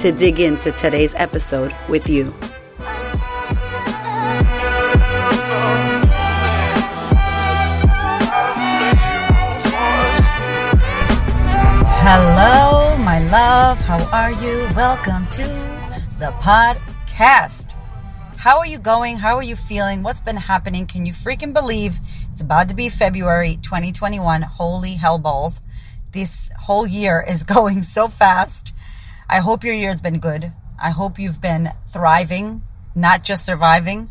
to 0.00 0.10
dig 0.10 0.40
into 0.40 0.72
today's 0.72 1.14
episode 1.16 1.74
with 1.86 2.08
you. 2.08 2.34
Hello, 12.00 12.96
my 13.04 13.18
love. 13.30 13.78
How 13.82 14.02
are 14.10 14.32
you? 14.32 14.66
Welcome 14.74 15.26
to 15.32 15.42
the 16.18 16.32
podcast. 16.40 17.76
How 18.38 18.56
are 18.56 18.66
you 18.66 18.78
going? 18.78 19.18
How 19.18 19.36
are 19.36 19.42
you 19.42 19.54
feeling? 19.54 20.02
What's 20.02 20.22
been 20.22 20.38
happening? 20.38 20.86
Can 20.86 21.04
you 21.04 21.12
freaking 21.12 21.52
believe 21.52 21.98
it's 22.32 22.40
about 22.40 22.70
to 22.70 22.74
be 22.74 22.88
February 22.88 23.58
2021? 23.60 24.40
Holy 24.40 24.94
hell 24.94 25.18
balls. 25.18 25.60
This 26.12 26.50
whole 26.58 26.86
year 26.86 27.22
is 27.28 27.42
going 27.56 27.82
so 27.82 28.08
fast. 28.08 28.72
I 29.30 29.38
hope 29.38 29.62
your 29.62 29.74
year's 29.74 30.02
been 30.02 30.18
good. 30.18 30.52
I 30.82 30.90
hope 30.90 31.16
you've 31.16 31.40
been 31.40 31.70
thriving, 31.88 32.62
not 32.96 33.22
just 33.22 33.46
surviving. 33.46 34.10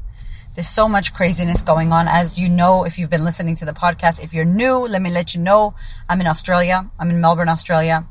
There's 0.55 0.70
so 0.70 0.88
much 0.88 1.14
craziness 1.14 1.62
going 1.62 1.92
on. 1.92 2.08
As 2.08 2.39
you 2.39 2.48
know, 2.48 2.86
if 2.86 2.98
you've 2.98 3.09
been 3.09 3.25
listening 3.25 3.56
to 3.56 3.66
the 3.66 3.73
podcast, 3.73 4.23
if 4.23 4.34
you're 4.34 4.45
new, 4.45 4.88
let 4.88 5.02
me 5.02 5.09
let 5.12 5.36
you 5.36 5.42
know 5.42 5.75
I'm 6.08 6.22
in 6.22 6.28
Australia. 6.28 6.90
I'm 6.97 7.09
in 7.09 7.20
Melbourne, 7.20 7.50
Australia. 7.50 8.08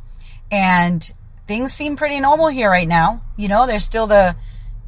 And 0.50 1.10
things 1.46 1.72
seem 1.72 1.96
pretty 1.96 2.20
normal 2.20 2.48
here 2.48 2.68
right 2.68 2.86
now. 2.86 3.22
You 3.38 3.48
know, 3.48 3.66
there's 3.66 3.84
still 3.84 4.06
the 4.06 4.36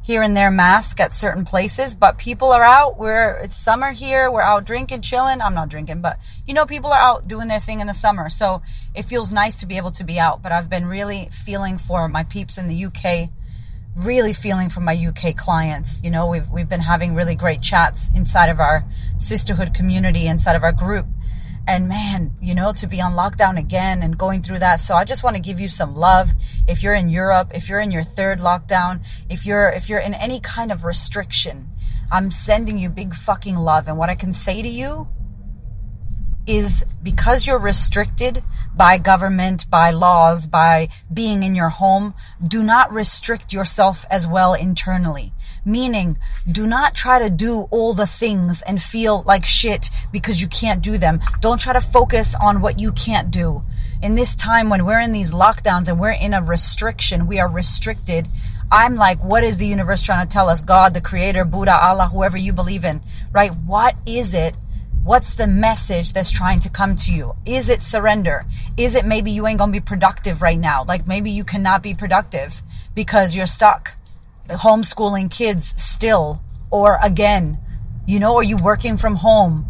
here 0.03 0.21
and 0.21 0.35
there 0.35 0.49
mask 0.49 0.99
at 0.99 1.13
certain 1.13 1.45
places, 1.45 1.93
but 1.93 2.17
people 2.17 2.51
are 2.51 2.63
out. 2.63 2.97
We're 2.97 3.37
it's 3.43 3.55
summer 3.55 3.91
here. 3.91 4.31
We're 4.31 4.41
out 4.41 4.65
drinking, 4.65 5.01
chilling. 5.01 5.41
I'm 5.41 5.53
not 5.53 5.69
drinking, 5.69 6.01
but 6.01 6.19
you 6.45 6.53
know, 6.53 6.65
people 6.65 6.91
are 6.91 6.99
out 6.99 7.27
doing 7.27 7.47
their 7.47 7.59
thing 7.59 7.79
in 7.79 7.87
the 7.87 7.93
summer. 7.93 8.29
So 8.29 8.61
it 8.95 9.03
feels 9.03 9.31
nice 9.31 9.57
to 9.57 9.65
be 9.65 9.77
able 9.77 9.91
to 9.91 10.03
be 10.03 10.19
out. 10.19 10.41
But 10.41 10.51
I've 10.51 10.69
been 10.69 10.85
really 10.85 11.29
feeling 11.31 11.77
for 11.77 12.07
my 12.07 12.23
peeps 12.23 12.57
in 12.57 12.67
the 12.67 12.85
UK, 12.85 13.29
really 13.95 14.33
feeling 14.33 14.69
for 14.69 14.81
my 14.81 14.95
UK 14.95 15.35
clients. 15.37 16.01
You 16.03 16.09
know, 16.09 16.27
we've 16.27 16.49
we've 16.49 16.69
been 16.69 16.81
having 16.81 17.13
really 17.13 17.35
great 17.35 17.61
chats 17.61 18.09
inside 18.15 18.49
of 18.49 18.59
our 18.59 18.83
Sistahood 19.17 19.73
community, 19.73 20.25
inside 20.25 20.55
of 20.55 20.63
our 20.63 20.73
group 20.73 21.05
and 21.71 21.87
man, 21.87 22.33
you 22.41 22.53
know, 22.53 22.73
to 22.73 22.85
be 22.85 23.01
on 23.01 23.13
lockdown 23.13 23.57
again 23.57 24.03
and 24.03 24.17
going 24.17 24.41
through 24.41 24.59
that. 24.59 24.81
So 24.81 24.93
I 24.93 25.05
just 25.05 25.23
want 25.23 25.37
to 25.37 25.41
give 25.41 25.59
you 25.59 25.69
some 25.69 25.95
love. 25.95 26.31
If 26.67 26.83
you're 26.83 26.93
in 26.93 27.07
Europe, 27.07 27.51
if 27.53 27.69
you're 27.69 27.79
in 27.79 27.91
your 27.91 28.03
third 28.03 28.39
lockdown, 28.39 29.03
if 29.29 29.45
you're, 29.45 29.69
if 29.69 29.87
you're 29.87 29.99
in 29.99 30.13
any 30.13 30.41
kind 30.41 30.71
of 30.71 30.83
restriction, 30.83 31.69
I'm 32.11 32.29
sending 32.29 32.77
you 32.77 32.89
big 32.89 33.15
fucking 33.15 33.55
love. 33.55 33.87
And 33.87 33.97
what 33.97 34.09
I 34.09 34.15
can 34.15 34.33
say 34.33 34.61
to 34.61 34.67
you 34.67 35.07
is 36.45 36.83
because 37.01 37.47
you're 37.47 37.59
restricted 37.59 38.43
by 38.75 38.97
government, 38.97 39.69
by 39.69 39.91
laws, 39.91 40.47
by 40.47 40.89
being 41.13 41.43
in 41.43 41.55
your 41.55 41.69
home, 41.69 42.13
do 42.45 42.63
not 42.63 42.91
restrict 42.91 43.53
yourself 43.53 44.05
as 44.11 44.27
well 44.27 44.53
internally. 44.53 45.31
Meaning, 45.63 46.17
do 46.51 46.65
not 46.65 46.95
try 46.95 47.19
to 47.19 47.29
do 47.29 47.67
all 47.69 47.93
the 47.93 48.07
things 48.07 48.61
and 48.63 48.81
feel 48.81 49.23
like 49.27 49.45
shit 49.45 49.89
because 50.11 50.41
you 50.41 50.47
can't 50.47 50.81
do 50.81 50.97
them. 50.97 51.19
Don't 51.39 51.61
try 51.61 51.73
to 51.73 51.81
focus 51.81 52.35
on 52.41 52.61
what 52.61 52.79
you 52.79 52.91
can't 52.93 53.29
do. 53.29 53.63
In 54.01 54.15
this 54.15 54.35
time 54.35 54.69
when 54.69 54.85
we're 54.85 54.99
in 54.99 55.11
these 55.11 55.33
lockdowns 55.33 55.87
and 55.87 55.99
we're 55.99 56.11
in 56.11 56.33
a 56.33 56.41
restriction, 56.41 57.27
we 57.27 57.39
are 57.39 57.47
restricted. 57.47 58.27
I'm 58.71 58.95
like, 58.95 59.23
what 59.23 59.43
is 59.43 59.57
the 59.57 59.67
universe 59.67 60.01
trying 60.01 60.25
to 60.25 60.31
tell 60.31 60.49
us? 60.49 60.63
God, 60.63 60.93
the 60.93 61.01
creator, 61.01 61.45
Buddha, 61.45 61.77
Allah, 61.79 62.09
whoever 62.11 62.37
you 62.37 62.53
believe 62.53 62.83
in, 62.83 63.01
right? 63.31 63.51
What 63.51 63.95
is 64.07 64.33
it 64.33 64.55
What's 65.03 65.33
the 65.33 65.47
message 65.47 66.13
that's 66.13 66.29
trying 66.29 66.59
to 66.59 66.69
come 66.69 66.95
to 66.95 67.13
you? 67.13 67.35
Is 67.43 67.69
it 67.69 67.81
surrender? 67.81 68.45
Is 68.77 68.93
it 68.93 69.03
maybe 69.03 69.31
you 69.31 69.47
ain't 69.47 69.57
gonna 69.57 69.71
be 69.71 69.79
productive 69.79 70.43
right 70.43 70.59
now? 70.59 70.83
Like 70.83 71.07
maybe 71.07 71.31
you 71.31 71.43
cannot 71.43 71.81
be 71.81 71.95
productive 71.95 72.61
because 72.93 73.35
you're 73.35 73.47
stuck 73.47 73.95
homeschooling 74.53 75.31
kids 75.31 75.73
still 75.81 76.41
or 76.69 76.97
again, 77.01 77.57
you 78.07 78.19
know, 78.19 78.35
are 78.37 78.43
you 78.43 78.57
working 78.57 78.97
from 78.97 79.15
home? 79.15 79.65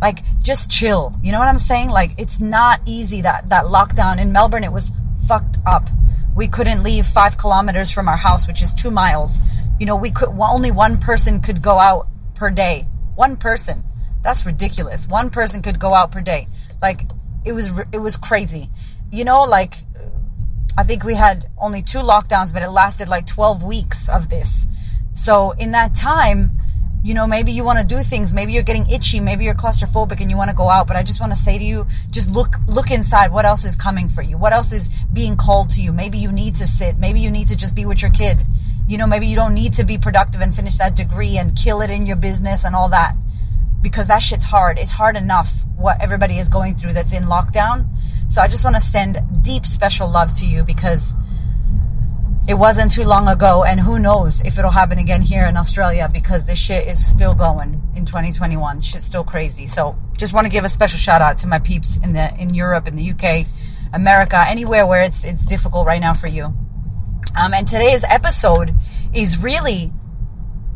Like 0.00 0.18
just 0.42 0.70
chill. 0.70 1.14
You 1.22 1.32
know 1.32 1.38
what 1.38 1.48
I'm 1.48 1.58
saying? 1.58 1.90
Like 1.90 2.12
it's 2.18 2.40
not 2.40 2.80
easy 2.86 3.22
that, 3.22 3.50
that 3.50 3.66
lockdown 3.66 4.20
in 4.20 4.32
Melbourne, 4.32 4.64
it 4.64 4.72
was 4.72 4.92
fucked 5.26 5.58
up. 5.66 5.88
We 6.36 6.48
couldn't 6.48 6.82
leave 6.82 7.06
five 7.06 7.38
kilometers 7.38 7.90
from 7.90 8.08
our 8.08 8.16
house, 8.16 8.46
which 8.46 8.62
is 8.62 8.74
two 8.74 8.90
miles. 8.90 9.38
You 9.78 9.86
know, 9.86 9.96
we 9.96 10.10
could, 10.10 10.28
only 10.40 10.70
one 10.70 10.98
person 10.98 11.40
could 11.40 11.62
go 11.62 11.78
out 11.78 12.08
per 12.34 12.50
day. 12.50 12.88
One 13.14 13.36
person 13.36 13.84
that's 14.24 14.46
ridiculous. 14.46 15.06
One 15.06 15.30
person 15.30 15.62
could 15.62 15.78
go 15.78 15.94
out 15.94 16.10
per 16.10 16.22
day. 16.22 16.48
Like 16.82 17.02
it 17.44 17.52
was 17.52 17.78
it 17.92 17.98
was 17.98 18.16
crazy. 18.16 18.70
You 19.12 19.24
know, 19.24 19.44
like 19.44 19.74
I 20.76 20.82
think 20.82 21.04
we 21.04 21.14
had 21.14 21.46
only 21.56 21.82
two 21.82 21.98
lockdowns, 21.98 22.52
but 22.52 22.62
it 22.62 22.70
lasted 22.70 23.08
like 23.08 23.26
12 23.26 23.62
weeks 23.62 24.08
of 24.08 24.28
this. 24.28 24.66
So 25.12 25.52
in 25.52 25.72
that 25.72 25.94
time, 25.94 26.50
you 27.04 27.12
know, 27.12 27.26
maybe 27.26 27.52
you 27.52 27.62
want 27.64 27.78
to 27.78 27.84
do 27.84 28.02
things, 28.02 28.32
maybe 28.32 28.54
you're 28.54 28.62
getting 28.62 28.88
itchy, 28.88 29.20
maybe 29.20 29.44
you're 29.44 29.54
claustrophobic 29.54 30.20
and 30.20 30.30
you 30.30 30.36
want 30.36 30.50
to 30.50 30.56
go 30.56 30.70
out, 30.70 30.86
but 30.86 30.96
I 30.96 31.02
just 31.02 31.20
want 31.20 31.32
to 31.32 31.38
say 31.38 31.58
to 31.58 31.64
you, 31.64 31.86
just 32.10 32.30
look 32.30 32.56
look 32.66 32.90
inside 32.90 33.30
what 33.30 33.44
else 33.44 33.64
is 33.64 33.76
coming 33.76 34.08
for 34.08 34.22
you. 34.22 34.38
What 34.38 34.54
else 34.54 34.72
is 34.72 34.88
being 35.12 35.36
called 35.36 35.70
to 35.70 35.82
you? 35.82 35.92
Maybe 35.92 36.18
you 36.18 36.32
need 36.32 36.54
to 36.56 36.66
sit, 36.66 36.96
maybe 36.96 37.20
you 37.20 37.30
need 37.30 37.48
to 37.48 37.56
just 37.56 37.76
be 37.76 37.84
with 37.84 38.00
your 38.00 38.10
kid. 38.10 38.38
You 38.88 38.98
know, 38.98 39.06
maybe 39.06 39.26
you 39.26 39.36
don't 39.36 39.54
need 39.54 39.74
to 39.74 39.84
be 39.84 39.98
productive 39.98 40.40
and 40.40 40.54
finish 40.54 40.78
that 40.78 40.96
degree 40.96 41.36
and 41.36 41.54
kill 41.54 41.82
it 41.82 41.90
in 41.90 42.06
your 42.06 42.16
business 42.16 42.64
and 42.64 42.74
all 42.74 42.88
that 42.88 43.14
because 43.82 44.08
that 44.08 44.22
shit's 44.22 44.44
hard. 44.44 44.78
It's 44.78 44.92
hard 44.92 45.14
enough 45.14 45.64
what 45.76 46.00
everybody 46.00 46.38
is 46.38 46.48
going 46.48 46.74
through 46.74 46.94
that's 46.94 47.12
in 47.12 47.24
lockdown. 47.24 47.86
So 48.34 48.42
I 48.42 48.48
just 48.48 48.64
want 48.64 48.74
to 48.74 48.80
send 48.80 49.22
deep 49.42 49.64
special 49.64 50.10
love 50.10 50.34
to 50.38 50.46
you 50.46 50.64
because 50.64 51.14
it 52.48 52.54
wasn't 52.54 52.90
too 52.90 53.04
long 53.04 53.28
ago 53.28 53.62
and 53.62 53.78
who 53.78 54.00
knows 54.00 54.40
if 54.40 54.58
it'll 54.58 54.72
happen 54.72 54.98
again 54.98 55.22
here 55.22 55.46
in 55.46 55.56
Australia 55.56 56.10
because 56.12 56.44
this 56.44 56.58
shit 56.58 56.88
is 56.88 56.98
still 56.98 57.32
going 57.32 57.80
in 57.94 58.04
2021. 58.04 58.80
Shit's 58.80 59.04
still 59.04 59.22
crazy. 59.22 59.68
So 59.68 59.96
just 60.18 60.34
want 60.34 60.46
to 60.46 60.50
give 60.50 60.64
a 60.64 60.68
special 60.68 60.98
shout 60.98 61.22
out 61.22 61.38
to 61.38 61.46
my 61.46 61.60
peeps 61.60 61.96
in 61.98 62.12
the 62.12 62.34
in 62.36 62.52
Europe, 62.52 62.88
in 62.88 62.96
the 62.96 63.08
UK, 63.12 63.46
America, 63.92 64.44
anywhere 64.48 64.84
where 64.84 65.04
it's 65.04 65.24
it's 65.24 65.46
difficult 65.46 65.86
right 65.86 66.00
now 66.00 66.12
for 66.12 66.26
you. 66.26 66.46
Um, 67.38 67.54
and 67.54 67.68
today's 67.68 68.02
episode 68.02 68.74
is 69.14 69.44
really 69.44 69.92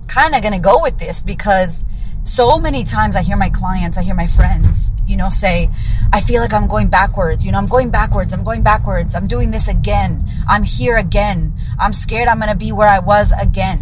kind 0.06 0.36
of 0.36 0.42
going 0.42 0.54
to 0.54 0.60
go 0.60 0.80
with 0.80 0.98
this 0.98 1.22
because 1.22 1.84
so 2.28 2.58
many 2.58 2.84
times 2.84 3.16
I 3.16 3.22
hear 3.22 3.36
my 3.36 3.48
clients, 3.48 3.96
I 3.96 4.02
hear 4.02 4.14
my 4.14 4.26
friends, 4.26 4.92
you 5.06 5.16
know, 5.16 5.30
say, 5.30 5.70
I 6.12 6.20
feel 6.20 6.42
like 6.42 6.52
I'm 6.52 6.68
going 6.68 6.88
backwards. 6.88 7.46
You 7.46 7.52
know, 7.52 7.58
I'm 7.58 7.66
going 7.66 7.90
backwards. 7.90 8.34
I'm 8.34 8.44
going 8.44 8.62
backwards. 8.62 9.14
I'm 9.14 9.26
doing 9.26 9.50
this 9.50 9.66
again. 9.66 10.24
I'm 10.46 10.62
here 10.62 10.96
again. 10.96 11.54
I'm 11.80 11.92
scared 11.92 12.28
I'm 12.28 12.38
going 12.38 12.50
to 12.50 12.56
be 12.56 12.70
where 12.70 12.88
I 12.88 12.98
was 12.98 13.32
again. 13.32 13.80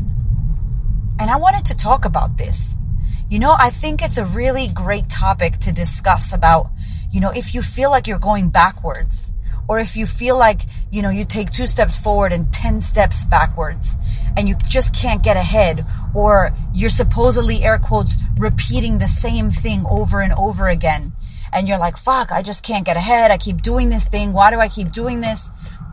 And 1.19 1.29
I 1.29 1.37
wanted 1.37 1.65
to 1.67 1.77
talk 1.77 2.05
about 2.05 2.39
this. 2.39 2.77
You 3.29 3.41
know, 3.41 3.56
I 3.59 3.71
think 3.71 4.01
it's 4.03 4.19
a 4.19 4.25
really 4.25 4.69
great 4.69 5.09
topic 5.09 5.55
to 5.59 5.73
discuss 5.73 6.33
about, 6.33 6.71
you 7.11 7.21
know, 7.21 7.31
if 7.31 7.53
you 7.55 7.62
feel 7.62 7.91
like 7.91 8.06
you're 8.06 8.21
going 8.21 8.51
backwards, 8.51 9.33
or 9.69 9.81
if 9.81 9.97
you 9.97 10.06
feel 10.06 10.39
like, 10.39 10.61
you 10.93 11.03
know, 11.03 11.11
you 11.11 11.25
take 11.25 11.51
two 11.51 11.67
steps 11.67 11.99
forward 11.99 12.33
and 12.33 12.53
10 12.53 12.81
steps 12.81 13.27
backwards 13.27 13.97
and 14.37 14.49
you 14.49 14.55
just 14.69 14.94
can't 14.94 15.25
get 15.25 15.37
ahead, 15.37 15.85
or 16.17 16.51
you're 16.73 16.89
supposedly, 16.89 17.63
air 17.63 17.79
quotes, 17.79 18.17
repeating 18.39 18.99
the 18.99 19.07
same 19.07 19.51
thing 19.51 19.85
over 19.87 20.23
and 20.23 20.33
over 20.33 20.67
again. 20.67 21.13
And 21.53 21.69
you're 21.69 21.79
like, 21.79 21.99
fuck, 21.99 22.33
I 22.33 22.43
just 22.43 22.65
can't 22.65 22.87
get 22.87 22.97
ahead. 22.97 23.31
I 23.31 23.37
keep 23.37 23.61
doing 23.61 23.91
this 23.91 24.09
thing. 24.09 24.33
Why 24.33 24.51
do 24.51 24.59
I 24.59 24.69
keep 24.69 24.93
doing 24.93 25.21
this? 25.21 25.51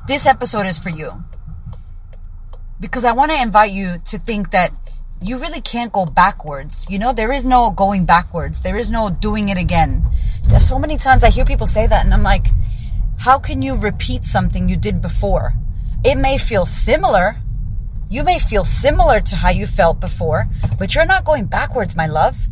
This 0.08 0.26
episode 0.26 0.66
is 0.66 0.80
for 0.80 0.90
you. 0.90 1.26
Because 2.80 3.04
I 3.04 3.12
want 3.12 3.32
to 3.32 3.42
invite 3.42 3.74
you 3.74 3.98
to 4.08 4.18
think 4.18 4.52
that 4.52 4.72
you 5.22 5.40
really 5.40 5.60
can't 5.60 5.92
go 5.92 6.06
backwards. 6.06 6.86
You 6.90 7.00
know, 7.00 7.12
there 7.12 7.34
is 7.34 7.44
no 7.44 7.72
going 7.72 8.06
backwards. 8.06 8.62
There 8.62 8.78
is 8.78 8.90
no 8.90 9.10
doing 9.10 9.50
it 9.50 9.58
again. 9.58 10.04
There's 10.48 10.66
so 10.66 10.80
many 10.80 10.96
times 10.96 11.26
I 11.26 11.32
hear 11.32 11.44
people 11.44 11.68
say 11.68 11.86
that 11.86 12.06
and 12.06 12.14
I'm 12.14 12.24
like, 12.24 12.48
how 13.18 13.40
can 13.40 13.62
you 13.62 13.76
repeat 13.76 14.24
something 14.24 14.70
you 14.70 14.78
did 14.78 15.02
before? 15.02 15.54
It 16.04 16.16
may 16.16 16.38
feel 16.38 16.66
similar. 16.66 17.38
You 18.10 18.24
may 18.24 18.40
feel 18.40 18.66
similar 18.66 19.20
to 19.22 19.36
how 19.36 19.50
you 19.50 19.66
felt 19.66 20.00
before, 20.00 20.48
but 20.78 20.94
you're 20.94 21.06
not 21.06 21.26
going 21.26 21.46
backwards, 21.46 21.96
my 21.96 22.08
love. 22.08 22.48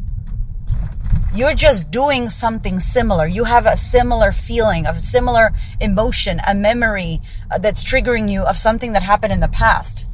You're 1.33 1.53
just 1.53 1.91
doing 1.91 2.29
something 2.29 2.79
similar. 2.79 3.25
You 3.25 3.45
have 3.45 3.65
a 3.65 3.77
similar 3.77 4.31
feeling, 4.31 4.85
a 4.85 4.99
similar 4.99 5.51
emotion, 5.79 6.41
a 6.45 6.53
memory 6.53 7.21
uh, 7.49 7.57
that's 7.57 7.83
triggering 7.83 8.29
you 8.29 8.41
of 8.43 8.57
something 8.57 8.91
that 8.93 9.03
happened 9.03 9.31
in 9.31 9.39
the 9.39 9.47
past. 9.47 10.05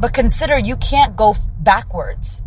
But 0.00 0.14
consider 0.14 0.58
you 0.58 0.76
can't 0.76 1.16
go 1.16 1.34
backwards. 1.58 2.42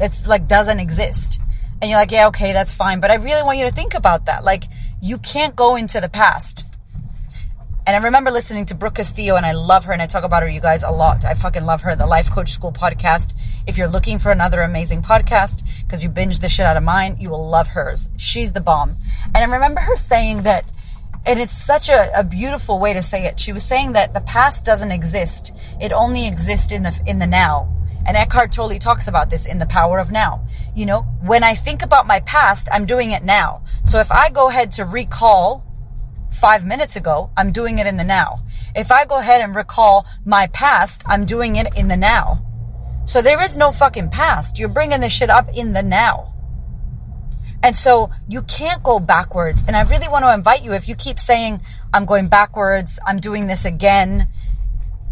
It's 0.00 0.26
like 0.26 0.48
doesn't 0.48 0.80
exist. 0.80 1.40
And 1.80 1.90
you're 1.90 2.00
like, 2.00 2.10
yeah, 2.10 2.26
okay, 2.28 2.52
that's 2.52 2.72
fine. 2.74 2.98
But 2.98 3.12
I 3.12 3.14
really 3.14 3.44
want 3.44 3.58
you 3.58 3.66
to 3.66 3.74
think 3.74 3.94
about 3.94 4.26
that. 4.26 4.42
Like, 4.42 4.64
you 5.00 5.18
can't 5.18 5.54
go 5.54 5.76
into 5.76 6.00
the 6.00 6.08
past. 6.08 6.64
And 7.88 7.96
I 7.96 8.00
remember 8.00 8.30
listening 8.30 8.66
to 8.66 8.74
Brooke 8.74 8.96
Castillo, 8.96 9.36
and 9.36 9.46
I 9.46 9.52
love 9.52 9.86
her, 9.86 9.94
and 9.94 10.02
I 10.02 10.06
talk 10.06 10.22
about 10.22 10.42
her, 10.42 10.48
you 10.50 10.60
guys, 10.60 10.82
a 10.82 10.90
lot. 10.90 11.24
I 11.24 11.32
fucking 11.32 11.64
love 11.64 11.80
her. 11.80 11.96
The 11.96 12.06
Life 12.06 12.30
Coach 12.30 12.50
School 12.50 12.70
podcast. 12.70 13.32
If 13.66 13.78
you're 13.78 13.88
looking 13.88 14.18
for 14.18 14.30
another 14.30 14.60
amazing 14.60 15.00
podcast, 15.00 15.66
because 15.84 16.04
you 16.04 16.10
binged 16.10 16.42
the 16.42 16.50
shit 16.50 16.66
out 16.66 16.76
of 16.76 16.82
mine, 16.82 17.16
you 17.18 17.30
will 17.30 17.48
love 17.48 17.68
hers. 17.68 18.10
She's 18.18 18.52
the 18.52 18.60
bomb. 18.60 18.96
And 19.34 19.38
I 19.38 19.44
remember 19.44 19.80
her 19.80 19.96
saying 19.96 20.42
that, 20.42 20.66
and 21.24 21.40
it's 21.40 21.56
such 21.56 21.88
a, 21.88 22.10
a 22.14 22.22
beautiful 22.22 22.78
way 22.78 22.92
to 22.92 23.02
say 23.02 23.24
it. 23.24 23.40
She 23.40 23.54
was 23.54 23.64
saying 23.64 23.94
that 23.94 24.12
the 24.12 24.20
past 24.20 24.66
doesn't 24.66 24.92
exist. 24.92 25.56
It 25.80 25.90
only 25.90 26.26
exists 26.26 26.70
in 26.70 26.82
the, 26.82 27.00
in 27.06 27.20
the 27.20 27.26
now. 27.26 27.74
And 28.06 28.18
Eckhart 28.18 28.52
Tolle 28.52 28.78
talks 28.78 29.08
about 29.08 29.30
this 29.30 29.46
in 29.46 29.56
The 29.56 29.66
Power 29.66 29.98
of 29.98 30.12
Now. 30.12 30.44
You 30.76 30.84
know, 30.84 31.02
when 31.22 31.42
I 31.42 31.54
think 31.54 31.82
about 31.82 32.06
my 32.06 32.20
past, 32.20 32.68
I'm 32.70 32.84
doing 32.84 33.12
it 33.12 33.24
now. 33.24 33.62
So 33.86 33.98
if 33.98 34.12
I 34.12 34.28
go 34.28 34.50
ahead 34.50 34.72
to 34.72 34.84
recall 34.84 35.64
five 36.30 36.64
minutes 36.64 36.96
ago, 36.96 37.30
I'm 37.36 37.52
doing 37.52 37.78
it 37.78 37.86
in 37.86 37.96
the 37.96 38.04
now. 38.04 38.40
If 38.74 38.90
I 38.92 39.04
go 39.04 39.18
ahead 39.18 39.42
and 39.42 39.54
recall 39.54 40.06
my 40.24 40.46
past, 40.48 41.02
I'm 41.06 41.24
doing 41.24 41.56
it 41.56 41.66
in 41.76 41.88
the 41.88 41.96
now. 41.96 42.44
So 43.04 43.22
there 43.22 43.42
is 43.42 43.56
no 43.56 43.72
fucking 43.72 44.10
past. 44.10 44.58
You're 44.58 44.68
bringing 44.68 45.00
this 45.00 45.12
shit 45.12 45.30
up 45.30 45.48
in 45.54 45.72
the 45.72 45.82
now. 45.82 46.34
And 47.62 47.76
so 47.76 48.10
you 48.28 48.42
can't 48.42 48.82
go 48.82 49.00
backwards. 49.00 49.64
And 49.66 49.74
I 49.74 49.82
really 49.82 50.08
want 50.08 50.24
to 50.24 50.32
invite 50.32 50.64
you, 50.64 50.74
if 50.74 50.88
you 50.88 50.94
keep 50.94 51.18
saying, 51.18 51.60
I'm 51.92 52.04
going 52.04 52.28
backwards, 52.28 53.00
I'm 53.06 53.18
doing 53.18 53.46
this 53.46 53.64
again, 53.64 54.28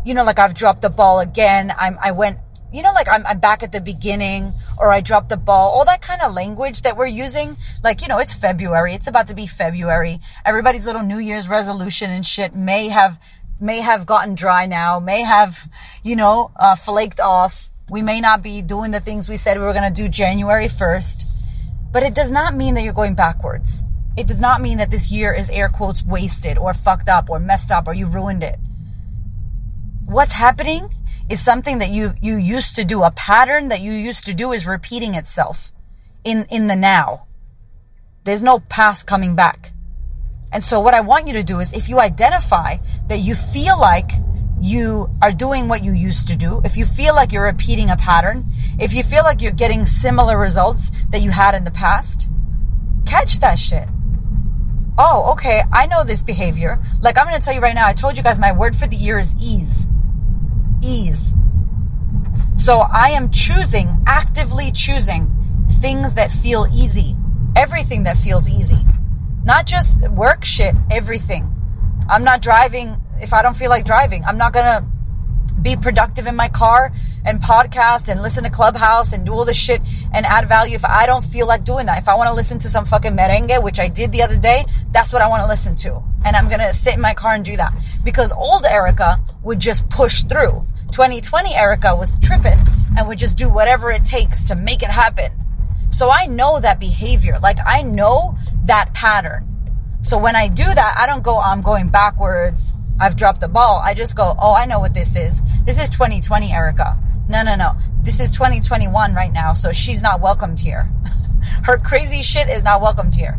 you 0.05 0.15
know, 0.15 0.25
like 0.25 0.39
I've 0.39 0.55
dropped 0.55 0.83
the 0.83 0.91
ball 0.91 1.19
again, 1.19 1.75
I'm, 1.77 1.99
I 2.01 2.13
went 2.13 2.39
you 2.73 2.83
know, 2.83 2.93
like 2.93 3.09
I'm, 3.11 3.25
I'm 3.27 3.39
back 3.39 3.63
at 3.63 3.73
the 3.73 3.81
beginning 3.81 4.53
or 4.79 4.91
I 4.91 5.01
dropped 5.01 5.29
the 5.29 5.37
ball, 5.37 5.71
all 5.71 5.85
that 5.85 6.03
kind 6.03 6.21
of 6.23 6.35
language 6.35 6.83
that 6.83 6.97
we're 6.97 7.07
using. 7.07 7.57
Like, 7.83 8.03
you 8.03 8.09
know, 8.09 8.19
it's 8.19 8.35
February. 8.35 8.95
It's 8.95 9.07
about 9.07 9.29
to 9.29 9.35
be 9.35 9.47
February. 9.47 10.21
Everybody's 10.45 10.87
little 10.87 11.03
New 11.03 11.19
Year's 11.19 11.49
resolution 11.49 12.11
and 12.11 12.25
shit 12.25 12.55
may 12.55 12.89
have, 12.89 13.21
may 13.61 13.81
have 13.81 14.07
gotten 14.07 14.35
dry 14.35 14.67
now, 14.67 14.99
may 15.01 15.23
have, 15.23 15.71
you 16.03 16.17
know, 16.17 16.51
uh, 16.57 16.75
flaked 16.75 17.21
off. 17.21 17.71
We 17.91 18.03
may 18.03 18.21
not 18.21 18.43
be 18.43 18.63
doing 18.63 18.91
the 18.91 19.01
things 19.01 19.29
we 19.29 19.37
said 19.37 19.59
we 19.59 19.65
were 19.65 19.73
going 19.73 19.93
to 19.93 20.03
do 20.03 20.09
January 20.09 20.67
1st, 20.67 21.25
but 21.93 22.03
it 22.03 22.15
does 22.15 22.31
not 22.31 22.55
mean 22.55 22.75
that 22.75 22.83
you're 22.83 22.93
going 22.93 23.15
backwards. 23.15 23.85
It 24.17 24.27
does 24.27 24.41
not 24.41 24.61
mean 24.61 24.79
that 24.79 24.91
this 24.91 25.11
year 25.11 25.33
is 25.33 25.51
air 25.51 25.69
quotes 25.69 26.03
wasted 26.03 26.59
or 26.59 26.73
fucked 26.73 27.09
up 27.09 27.29
or 27.31 27.39
messed 27.39 27.71
up 27.71 27.87
or 27.87 27.95
you 27.95 28.07
ruined 28.07 28.43
it. 28.43 28.59
What's 30.07 30.35
happening 30.35 30.95
is 31.29 31.45
something 31.45 31.81
that 31.81 31.91
you, 31.91 32.13
you 32.23 32.37
used 32.37 32.77
to 32.77 32.85
do. 32.85 33.03
A 33.03 33.11
pattern 33.11 33.69
that 33.69 33.81
you 33.81 33.91
used 33.91 34.25
to 34.27 34.35
do 34.35 34.53
is 34.53 34.65
repeating 34.65 35.15
itself 35.15 35.73
in, 36.23 36.47
in 36.49 36.69
the 36.69 36.77
now. 36.77 37.27
There's 38.23 38.43
no 38.43 38.61
past 38.61 39.09
coming 39.09 39.35
back. 39.35 39.73
And 40.53 40.63
so 40.63 40.79
what 40.79 40.95
I 40.95 41.01
want 41.01 41.27
you 41.27 41.33
to 41.33 41.43
do 41.43 41.59
is 41.59 41.73
if 41.73 41.89
you 41.89 41.99
identify 41.99 42.77
that 43.09 43.19
you 43.19 43.35
feel 43.35 43.81
like 43.81 44.13
you 44.61 45.11
are 45.21 45.33
doing 45.33 45.67
what 45.67 45.83
you 45.83 45.93
used 45.93 46.29
to 46.29 46.37
do, 46.37 46.63
if 46.65 46.77
you 46.77 46.85
feel 46.85 47.17
like 47.17 47.33
you're 47.33 47.45
repeating 47.45 47.91
a 47.91 47.97
pattern, 47.97 48.45
if 48.79 48.95
you 48.95 49.03
feel 49.03 49.25
like 49.25 49.43
you're 49.43 49.51
getting 49.51 49.85
similar 49.87 50.39
results 50.39 50.93
that 51.11 51.21
you 51.21 51.33
had 51.33 51.57
in 51.57 51.65
the 51.65 51.73
past, 51.73 52.29
catch 53.07 53.41
that 53.41 53.59
shit. 53.59 53.89
Oh, 54.99 55.33
okay. 55.33 55.65
I 55.73 55.87
know 55.87 56.05
this 56.05 56.23
behavior. 56.23 56.81
Like 57.03 57.19
I'm 57.19 57.27
going 57.27 57.37
to 57.37 57.45
tell 57.45 57.55
you 57.55 57.61
right 57.61 57.75
now, 57.75 57.89
I 57.89 57.93
told 57.93 58.17
you 58.17 58.23
guys 58.23 58.39
my 58.39 58.53
word 58.53 58.77
for 58.77 58.87
the 58.87 58.97
year 58.97 59.19
is 59.19 59.35
ease 59.43 59.91
ease. 60.83 61.35
So 62.57 62.81
I 62.93 63.11
am 63.11 63.31
choosing, 63.31 63.89
actively 64.07 64.73
choosing 64.73 65.33
things 65.81 66.15
that 66.15 66.31
feel 66.33 66.67
easy. 66.73 67.17
Everything 67.55 68.05
that 68.05 68.17
feels 68.17 68.49
easy. 68.49 68.79
Not 69.45 69.67
just 69.67 70.09
work 70.11 70.45
shit, 70.45 70.75
everything. 70.91 71.53
I'm 72.09 72.25
not 72.25 72.43
driving 72.43 73.01
if 73.21 73.33
I 73.33 73.43
don't 73.43 73.57
feel 73.57 73.71
like 73.71 73.85
driving. 73.85 74.25
I'm 74.25 74.39
not 74.39 74.53
gonna 74.53 74.87
be 75.67 75.75
productive 75.75 76.29
in 76.29 76.37
my 76.37 76.47
car 76.47 76.93
and 77.25 77.41
podcast 77.41 78.09
and 78.09 78.23
listen 78.23 78.45
to 78.45 78.51
Clubhouse 78.51 79.13
and 79.13 79.27
do 79.27 79.33
all 79.33 79.45
this 79.45 79.57
shit 79.57 79.81
and 80.15 80.25
add 80.25 80.47
value 80.47 80.77
if 80.77 80.85
I 80.85 81.07
don't 81.07 81.25
feel 81.25 81.49
like 81.49 81.65
doing 81.65 81.87
that. 81.87 81.99
If 81.99 82.09
I 82.09 82.15
want 82.15 82.29
to 82.29 82.35
listen 82.35 82.61
to 82.61 82.69
some 82.69 82.85
fucking 82.85 83.17
merengue, 83.17 83.61
which 83.65 83.81
I 83.81 83.89
did 83.89 84.13
the 84.13 84.23
other 84.23 84.39
day, 84.39 84.65
that's 84.93 85.13
what 85.13 85.23
I 85.23 85.27
want 85.27 85.43
to 85.43 85.49
listen 85.49 85.75
to. 85.77 86.01
And 86.25 86.37
I'm 86.37 86.47
going 86.47 86.61
to 86.61 86.73
sit 86.73 86.95
in 86.95 87.01
my 87.01 87.15
car 87.15 87.35
and 87.35 87.45
do 87.45 87.57
that 87.57 87.73
because 88.05 88.31
old 88.31 88.65
Erika 88.65 89.21
would 89.43 89.59
just 89.59 89.91
push 89.91 90.23
through. 90.23 90.65
2020 90.93 91.53
Erika 91.53 91.97
was 91.97 92.17
tripping 92.21 92.59
and 92.97 93.09
would 93.09 93.19
just 93.19 93.37
do 93.37 93.51
whatever 93.51 93.91
it 93.91 94.05
takes 94.05 94.45
to 94.45 94.55
make 94.55 94.85
it 94.85 94.91
happen. 94.91 95.33
So 95.91 96.11
I 96.11 96.27
know 96.27 96.61
that 96.61 96.79
behavior. 96.79 97.41
Like 97.43 97.59
I 97.67 97.83
know 97.83 98.39
that 98.67 98.95
pattern. 98.95 99.49
So 100.03 100.17
when 100.17 100.37
I 100.37 100.47
do 100.47 100.63
that, 100.63 100.95
I 100.97 101.07
don't 101.07 101.25
go, 101.25 101.41
I'm 101.41 101.61
going 101.61 101.89
backwards. 101.89 102.73
I've 102.99 103.17
dropped 103.17 103.41
the 103.41 103.49
ball. 103.49 103.81
I 103.85 103.95
just 103.95 104.17
go, 104.17 104.35
oh, 104.41 104.55
I 104.55 104.65
know 104.65 104.81
what 104.81 104.95
this 104.95 105.17
is. 105.17 105.43
This 105.65 105.81
is 105.81 105.89
2020 105.91 106.53
Erika. 106.53 106.99
No, 107.29 107.43
no, 107.43 107.55
no. 107.57 107.73
This 108.03 108.21
is 108.21 108.31
2021 108.31 109.15
right 109.15 109.33
now. 109.33 109.53
So 109.53 109.73
she's 109.73 110.03
not 110.03 110.21
welcomed 110.21 110.61
here. 110.61 110.89
Her 111.65 111.79
crazy 111.79 112.23
shit 112.23 112.49
is 112.49 112.63
not 112.63 112.81
welcomed 112.81 113.15
here. 113.15 113.39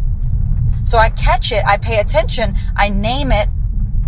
So 0.84 0.98
I 0.98 1.10
catch 1.10 1.52
it. 1.52 1.64
I 1.66 1.78
pay 1.78 2.00
attention. 2.00 2.56
I 2.76 2.90
name 2.90 3.32
it. 3.32 3.48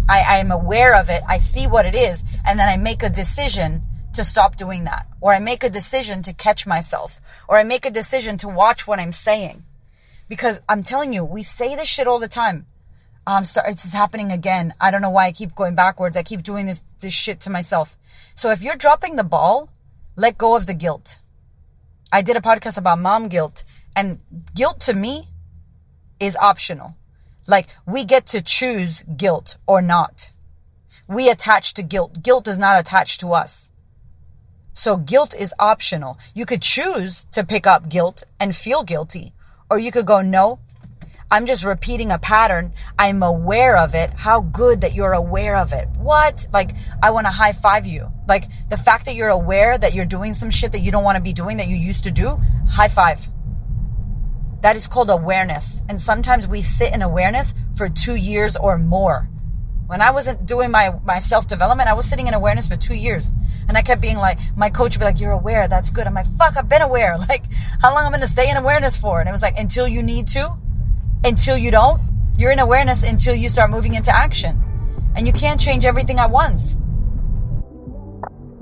I, 0.08 0.40
am 0.40 0.52
aware 0.52 0.96
of 0.96 1.10
it. 1.10 1.22
I 1.28 1.38
see 1.38 1.68
what 1.68 1.86
it 1.86 1.96
is. 1.96 2.24
And 2.46 2.60
then 2.60 2.68
I 2.68 2.78
make 2.78 3.04
a 3.04 3.10
decision 3.10 3.82
to 4.14 4.24
stop 4.24 4.56
doing 4.56 4.86
that. 4.86 5.08
Or 5.22 5.34
I 5.34 5.40
make 5.40 5.64
a 5.64 5.70
decision 5.70 6.24
to 6.24 6.34
catch 6.34 6.66
myself. 6.66 7.20
Or 7.48 7.58
I 7.58 7.64
make 7.64 7.86
a 7.86 7.92
decision 7.92 8.38
to 8.40 8.48
watch 8.48 8.88
what 8.88 9.00
I'm 9.00 9.12
saying. 9.12 9.64
Because 10.28 10.62
I'm 10.68 10.84
telling 10.84 11.14
you, 11.14 11.24
we 11.24 11.44
say 11.44 11.76
this 11.76 11.88
shit 11.88 12.08
all 12.08 12.20
the 12.20 12.28
time. 12.28 12.66
Um, 13.30 13.46
start, 13.46 13.68
it's 13.70 13.94
happening 13.94 14.32
again. 14.32 14.74
I 14.82 14.90
don't 14.90 15.04
know 15.04 15.12
why 15.12 15.28
I 15.28 15.32
keep 15.32 15.54
going 15.54 15.76
backwards. 15.76 16.18
I 16.18 16.24
keep 16.24 16.42
doing 16.42 16.66
this, 16.66 16.84
this 17.00 17.14
shit 17.14 17.40
to 17.42 17.52
myself. 17.52 17.96
So 18.34 18.50
if 18.50 18.64
you're 18.64 18.76
dropping 18.76 19.18
the 19.18 19.24
ball, 19.24 19.70
let 20.16 20.36
go 20.36 20.56
of 20.56 20.66
the 20.66 20.74
guilt. 20.74 21.20
I 22.12 22.24
did 22.24 22.38
a 22.38 22.42
podcast 22.42 22.80
about 22.80 22.98
mom 22.98 23.28
guilt 23.28 23.64
and 23.96 24.20
guilt 24.56 24.80
to 24.80 24.96
me 24.96 25.28
is 26.20 26.36
optional. 26.38 26.96
Like 27.46 27.68
we 27.86 28.04
get 28.04 28.26
to 28.34 28.42
choose 28.42 29.04
guilt 29.16 29.58
or 29.68 29.80
not. 29.84 30.32
We 31.08 31.30
attach 31.30 31.76
to 31.76 31.84
guilt. 31.84 32.24
Guilt 32.24 32.48
is 32.48 32.58
not 32.58 32.80
attached 32.80 33.20
to 33.20 33.34
us. 33.34 33.72
So 34.74 34.98
guilt 34.98 35.36
is 35.38 35.54
optional. 35.60 36.18
You 36.34 36.48
could 36.48 36.64
choose 36.64 37.28
to 37.34 37.44
pick 37.44 37.68
up 37.68 37.90
guilt 37.90 38.24
and 38.40 38.56
feel 38.56 38.82
guilty, 38.82 39.34
or 39.70 39.78
you 39.78 39.92
could 39.92 40.08
go, 40.08 40.24
no, 40.24 40.58
I'm 41.32 41.46
just 41.46 41.64
repeating 41.64 42.12
a 42.12 42.18
pattern. 42.18 42.74
I'm 42.98 43.22
aware 43.22 43.78
of 43.78 43.94
it. 43.94 44.10
How 44.12 44.42
good 44.42 44.82
that 44.82 44.96
you're 44.96 45.14
aware 45.14 45.56
of 45.58 45.74
it. 45.74 45.88
What? 45.98 46.48
Like, 46.52 46.72
I 47.04 47.12
want 47.12 47.28
to 47.28 47.32
high 47.32 47.52
five 47.52 47.86
you. 47.86 48.12
Like, 48.28 48.46
the 48.70 48.78
fact 48.78 49.06
that 49.06 49.14
you're 49.14 49.30
aware 49.30 49.78
that 49.78 49.94
you're 49.94 50.06
doing 50.06 50.34
some 50.34 50.50
shit 50.50 50.72
that 50.72 50.80
you 50.80 50.92
don't 50.92 51.04
want 51.04 51.18
to 51.18 51.22
be 51.22 51.34
doing 51.34 51.58
that 51.58 51.68
you 51.68 51.76
used 51.76 52.04
to 52.06 52.12
do, 52.12 52.40
high 52.68 52.88
five. 52.88 53.28
That 54.62 54.76
is 54.76 54.88
called 54.88 55.12
awareness. 55.12 55.84
And 55.88 56.02
sometimes 56.02 56.48
we 56.48 56.62
sit 56.62 56.94
in 56.94 57.04
awareness 57.04 57.54
for 57.76 57.90
two 57.90 58.16
years 58.16 58.58
or 58.58 58.80
more. 58.80 59.30
When 59.86 60.02
I 60.02 60.12
wasn't 60.12 60.46
doing 60.46 60.72
my, 60.72 60.96
my 61.06 61.20
self 61.20 61.48
development, 61.48 61.90
I 61.90 61.94
was 61.94 62.10
sitting 62.10 62.28
in 62.28 62.34
awareness 62.34 62.68
for 62.68 62.76
two 62.76 62.96
years. 62.96 63.34
And 63.68 63.78
I 63.78 63.84
kept 63.84 64.02
being 64.02 64.18
like, 64.18 64.40
my 64.58 64.72
coach 64.72 64.96
would 64.96 65.00
be 65.00 65.06
like, 65.06 65.20
you're 65.20 65.32
aware. 65.32 65.68
That's 65.68 65.92
good. 65.92 66.08
I'm 66.08 66.16
like, 66.16 66.26
fuck, 66.26 66.58
I've 66.58 66.68
been 66.70 66.82
aware. 66.82 67.16
Like, 67.30 67.44
how 67.82 67.94
long 67.94 68.06
I'm 68.06 68.12
going 68.12 68.22
to 68.22 68.28
stay 68.28 68.50
in 68.50 68.58
awareness 68.58 69.00
for? 69.00 69.20
And 69.20 69.30
it 69.30 69.32
was 69.32 69.44
like, 69.44 69.60
until 69.60 69.88
you 69.88 70.02
need 70.02 70.28
to, 70.30 70.56
until 71.24 71.58
you 71.58 71.72
don't, 71.72 72.02
you're 72.38 72.52
in 72.52 72.60
awareness 72.60 73.04
until 73.04 73.36
you 73.36 73.50
start 73.50 73.72
moving 73.72 73.96
into 73.96 74.16
action. 74.16 74.62
And 75.16 75.28
you 75.28 75.34
can't 75.34 75.60
change 75.60 75.86
everything 75.86 76.20
at 76.20 76.32
once. 76.32 76.78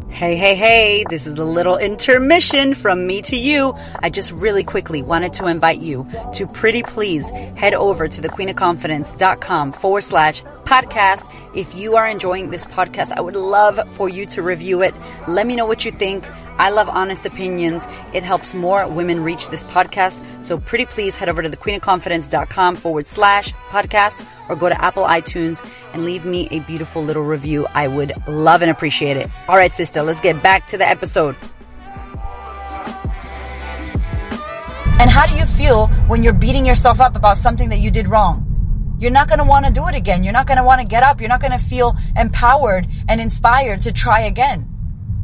Hey, 0.10 0.36
hey, 0.36 0.56
hey, 0.56 1.06
this 1.08 1.28
is 1.28 1.34
a 1.34 1.44
little 1.44 1.78
intermission 1.78 2.74
from 2.74 3.06
me 3.06 3.22
to 3.24 3.36
you. 3.36 3.76
I 4.00 4.10
just 4.10 4.32
really 4.32 4.64
quickly 4.64 5.04
wanted 5.04 5.34
to 5.34 5.46
invite 5.46 5.80
you 5.80 6.08
to 6.34 6.48
pretty 6.48 6.82
please 6.82 7.30
head 7.30 7.76
over 7.76 8.08
to 8.08 8.22
thequeenofconfidence.com 8.22 9.74
forward 9.74 10.02
slash 10.02 10.42
podcast. 10.68 11.34
If 11.56 11.74
you 11.74 11.96
are 11.96 12.06
enjoying 12.06 12.50
this 12.50 12.66
podcast, 12.66 13.14
I 13.14 13.22
would 13.22 13.36
love 13.36 13.80
for 13.94 14.10
you 14.10 14.26
to 14.28 14.42
review 14.42 14.82
it. 14.82 14.94
Let 15.28 15.48
me 15.48 15.56
know 15.56 15.66
what 15.66 15.86
you 15.86 15.92
think. 15.92 16.28
I 16.58 16.72
love 16.72 16.90
honest 16.90 17.26
opinions. 17.26 17.88
It 18.14 18.24
helps 18.24 18.54
more 18.54 18.88
women 18.88 19.24
reach 19.24 19.50
this 19.50 19.64
podcast. 19.64 20.24
So 20.44 20.58
pretty 20.58 20.86
please 20.86 21.16
head 21.16 21.30
over 21.30 21.42
to 21.42 21.50
thequeenofconfidence.com 21.50 22.76
forward 22.76 23.08
slash 23.08 23.54
podcast 23.70 24.26
or 24.50 24.56
go 24.56 24.68
to 24.68 24.82
Apple 24.84 25.04
iTunes 25.04 25.66
and 25.94 26.04
leave 26.04 26.26
me 26.26 26.48
a 26.52 26.60
beautiful 26.62 27.04
little 27.04 27.24
review. 27.24 27.66
I 27.74 27.88
would 27.88 28.12
love 28.28 28.62
and 28.62 28.70
appreciate 28.70 29.16
it. 29.16 29.30
All 29.48 29.56
right, 29.56 29.72
sister, 29.72 30.04
let's 30.04 30.20
get 30.20 30.44
back 30.44 30.68
to 30.68 30.78
the 30.78 30.88
episode. 30.88 31.36
And 35.00 35.12
how 35.12 35.28
do 35.28 35.36
you 35.36 35.46
feel 35.46 35.88
when 36.08 36.24
you're 36.24 36.34
beating 36.34 36.66
yourself 36.66 37.00
up 37.00 37.16
about 37.16 37.38
something 37.38 37.70
that 37.70 37.80
you 37.80 37.92
did 37.92 38.08
wrong? 38.08 38.47
You're 39.00 39.12
not 39.12 39.27
going 39.27 39.39
to 39.39 39.46
want 39.46 39.66
to 39.66 39.72
do 39.72 39.88
it 39.88 39.96
again. 39.96 40.24
You're 40.24 40.34
not 40.34 40.48
going 40.48 40.58
to 40.58 40.63
want 40.63 40.82
to 40.82 40.88
get 40.88 41.04
up. 41.04 41.20
You're 41.20 41.30
not 41.30 41.42
going 41.42 41.51
to 41.51 41.60
feel 41.60 41.96
empowered 42.16 42.88
and 43.08 43.22
inspired 43.22 43.82
to 43.82 43.92
try 43.92 44.22
again. 44.22 44.68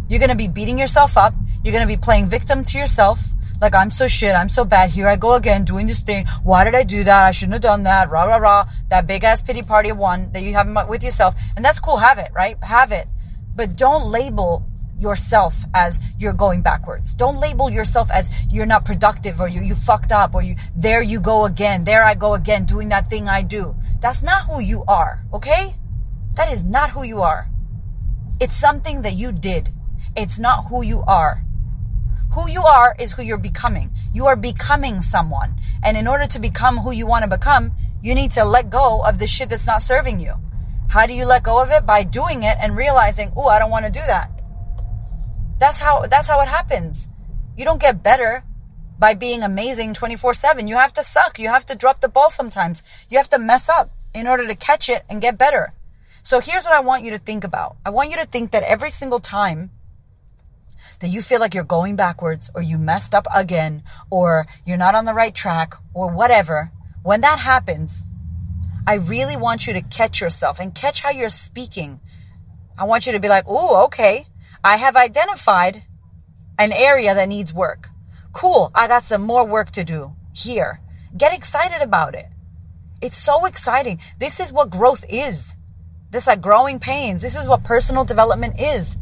You're 0.08 0.20
going 0.20 0.30
to 0.30 0.36
be 0.36 0.48
beating 0.48 0.78
yourself 0.78 1.18
up. 1.18 1.34
You're 1.64 1.72
going 1.72 1.88
to 1.88 1.92
be 1.92 2.00
playing 2.00 2.28
victim 2.28 2.64
to 2.64 2.78
yourself. 2.78 3.20
Like, 3.62 3.74
I'm 3.74 3.90
so 3.90 4.08
shit. 4.08 4.36
I'm 4.36 4.50
so 4.50 4.66
bad. 4.66 4.90
Here 4.90 5.08
I 5.08 5.16
go 5.16 5.34
again 5.34 5.64
doing 5.64 5.88
this 5.88 6.02
thing. 6.02 6.26
Why 6.44 6.66
did 6.66 6.76
I 6.76 6.84
do 6.84 7.04
that? 7.06 7.26
I 7.26 7.32
shouldn't 7.32 7.54
have 7.54 7.62
done 7.62 7.84
that. 7.84 8.12
Rah, 8.12 8.26
rah, 8.26 8.38
rah. 8.38 8.66
That 8.90 9.08
big 9.08 9.24
ass 9.24 9.42
pity 9.42 9.64
party 9.64 9.90
of 9.90 9.98
one 9.98 10.32
that 10.34 10.44
you 10.44 10.54
have 10.54 10.68
with 10.90 11.04
yourself. 11.04 11.36
And 11.56 11.64
that's 11.64 11.80
cool. 11.80 11.98
Have 11.98 12.20
it, 12.20 12.30
right? 12.34 12.62
Have 12.62 12.92
it. 12.92 13.08
But 13.56 13.76
don't 13.76 14.12
label 14.12 14.68
yourself 15.04 15.66
as 15.76 16.00
you're 16.18 16.34
going 16.34 16.64
backwards. 16.64 17.14
Don't 17.14 17.40
label 17.40 17.70
yourself 17.70 18.10
as 18.10 18.32
you're 18.50 18.66
not 18.66 18.86
productive 18.86 19.40
or 19.40 19.48
you, 19.48 19.62
you 19.62 19.76
fucked 19.76 20.12
up 20.12 20.34
or 20.34 20.42
you, 20.42 20.56
there 20.76 21.04
you 21.04 21.20
go 21.20 21.46
again. 21.46 21.84
There 21.84 22.04
I 22.04 22.16
go 22.16 22.34
again 22.34 22.66
doing 22.66 22.90
that 22.90 23.08
thing 23.08 23.28
I 23.28 23.44
do. 23.44 23.76
That's 24.00 24.24
not 24.24 24.46
who 24.46 24.60
you 24.60 24.84
are. 24.88 25.22
Okay? 25.32 25.76
That 26.36 26.52
is 26.52 26.64
not 26.64 26.90
who 26.92 27.04
you 27.04 27.22
are. 27.22 27.48
It's 28.40 28.56
something 28.56 29.04
that 29.04 29.14
you 29.14 29.32
did. 29.32 29.70
It's 30.16 30.40
not 30.40 30.66
who 30.70 30.84
you 30.84 31.04
are. 31.08 31.44
Who 32.34 32.50
you 32.50 32.64
are 32.64 32.96
is 33.00 33.12
who 33.12 33.22
you're 33.22 33.38
becoming. 33.38 33.92
You 34.14 34.26
are 34.26 34.36
becoming 34.36 35.02
someone. 35.02 35.60
And 35.84 35.96
in 35.98 36.08
order 36.08 36.26
to 36.26 36.40
become 36.40 36.78
who 36.78 36.92
you 36.92 37.06
want 37.06 37.24
to 37.24 37.30
become, 37.30 37.74
you 38.02 38.16
need 38.16 38.32
to 38.32 38.44
let 38.44 38.70
go 38.70 39.04
of 39.06 39.20
the 39.20 39.28
shit 39.28 39.50
that's 39.50 39.68
not 39.68 39.82
serving 39.82 40.20
you. 40.20 40.34
How 40.90 41.06
do 41.06 41.14
you 41.14 41.26
let 41.26 41.44
go 41.44 41.62
of 41.62 41.72
it? 41.72 41.86
By 41.86 42.04
doing 42.04 42.44
it 42.44 42.58
and 42.62 42.76
realizing, 42.76 43.32
oh, 43.36 43.48
I 43.48 43.60
don't 43.60 43.72
want 43.72 43.86
to 43.86 43.92
do 43.92 44.02
that. 44.06 44.33
That's 45.64 45.80
how, 45.80 46.06
that's 46.08 46.28
how 46.28 46.42
it 46.42 46.50
happens. 46.50 47.08
You 47.56 47.64
don't 47.64 47.80
get 47.80 48.04
better 48.04 48.44
by 49.00 49.14
being 49.14 49.44
amazing 49.44 49.94
24 49.94 50.34
7. 50.34 50.68
You 50.68 50.76
have 50.76 50.92
to 50.92 51.04
suck. 51.04 51.40
You 51.40 51.48
have 51.48 51.66
to 51.68 51.74
drop 51.74 52.02
the 52.02 52.10
ball 52.10 52.30
sometimes. 52.30 52.84
You 53.10 53.18
have 53.18 53.30
to 53.30 53.40
mess 53.40 53.70
up 53.70 53.90
in 54.14 54.28
order 54.28 54.46
to 54.46 54.56
catch 54.56 54.90
it 54.90 55.06
and 55.10 55.22
get 55.22 55.38
better. 55.38 55.72
So 56.22 56.42
here's 56.42 56.66
what 56.66 56.74
I 56.74 56.82
want 56.82 57.06
you 57.06 57.12
to 57.12 57.18
think 57.18 57.46
about. 57.46 57.78
I 57.86 57.92
want 57.92 58.10
you 58.10 58.18
to 58.18 58.26
think 58.26 58.52
that 58.52 58.64
every 58.64 58.90
single 58.90 59.22
time 59.22 59.72
that 61.00 61.08
you 61.08 61.22
feel 61.22 61.40
like 61.40 61.54
you're 61.54 61.64
going 61.64 61.96
backwards 61.96 62.52
or 62.54 62.62
you 62.62 62.78
messed 62.78 63.16
up 63.16 63.26
again 63.34 63.84
or 64.10 64.46
you're 64.66 64.76
not 64.76 64.96
on 64.96 65.06
the 65.06 65.14
right 65.14 65.34
track 65.34 65.76
or 65.94 66.10
whatever, 66.10 66.74
when 67.04 67.22
that 67.22 67.40
happens, 67.40 68.06
I 68.86 68.96
really 68.96 69.38
want 69.38 69.66
you 69.66 69.72
to 69.72 69.82
catch 69.82 70.20
yourself 70.20 70.60
and 70.60 70.76
catch 70.76 71.04
how 71.04 71.12
you're 71.12 71.30
speaking. 71.30 72.02
I 72.78 72.84
want 72.84 73.06
you 73.06 73.14
to 73.14 73.20
be 73.22 73.30
like, 73.30 73.46
oh, 73.48 73.86
okay. 73.86 74.28
I 74.66 74.78
have 74.78 74.96
identified 74.96 75.84
an 76.58 76.72
area 76.72 77.14
that 77.14 77.28
needs 77.28 77.54
work. 77.54 77.90
Cool. 78.32 78.72
Ah, 78.74 78.84
I 78.84 78.88
got 78.88 79.04
some 79.04 79.22
more 79.22 79.46
work 79.46 79.72
to 79.72 79.84
do 79.84 80.16
here. 80.34 80.80
Get 81.18 81.34
excited 81.34 81.82
about 81.82 82.16
it. 82.16 82.28
It's 83.02 83.18
so 83.18 83.46
exciting. 83.46 84.00
This 84.20 84.40
is 84.40 84.54
what 84.54 84.70
growth 84.70 85.04
is. 85.10 85.58
This 86.12 86.28
like 86.28 86.42
growing 86.42 86.80
pains. 86.80 87.22
This 87.22 87.36
is 87.36 87.48
what 87.48 87.64
personal 87.64 88.06
development 88.06 88.60
is. 88.60 88.98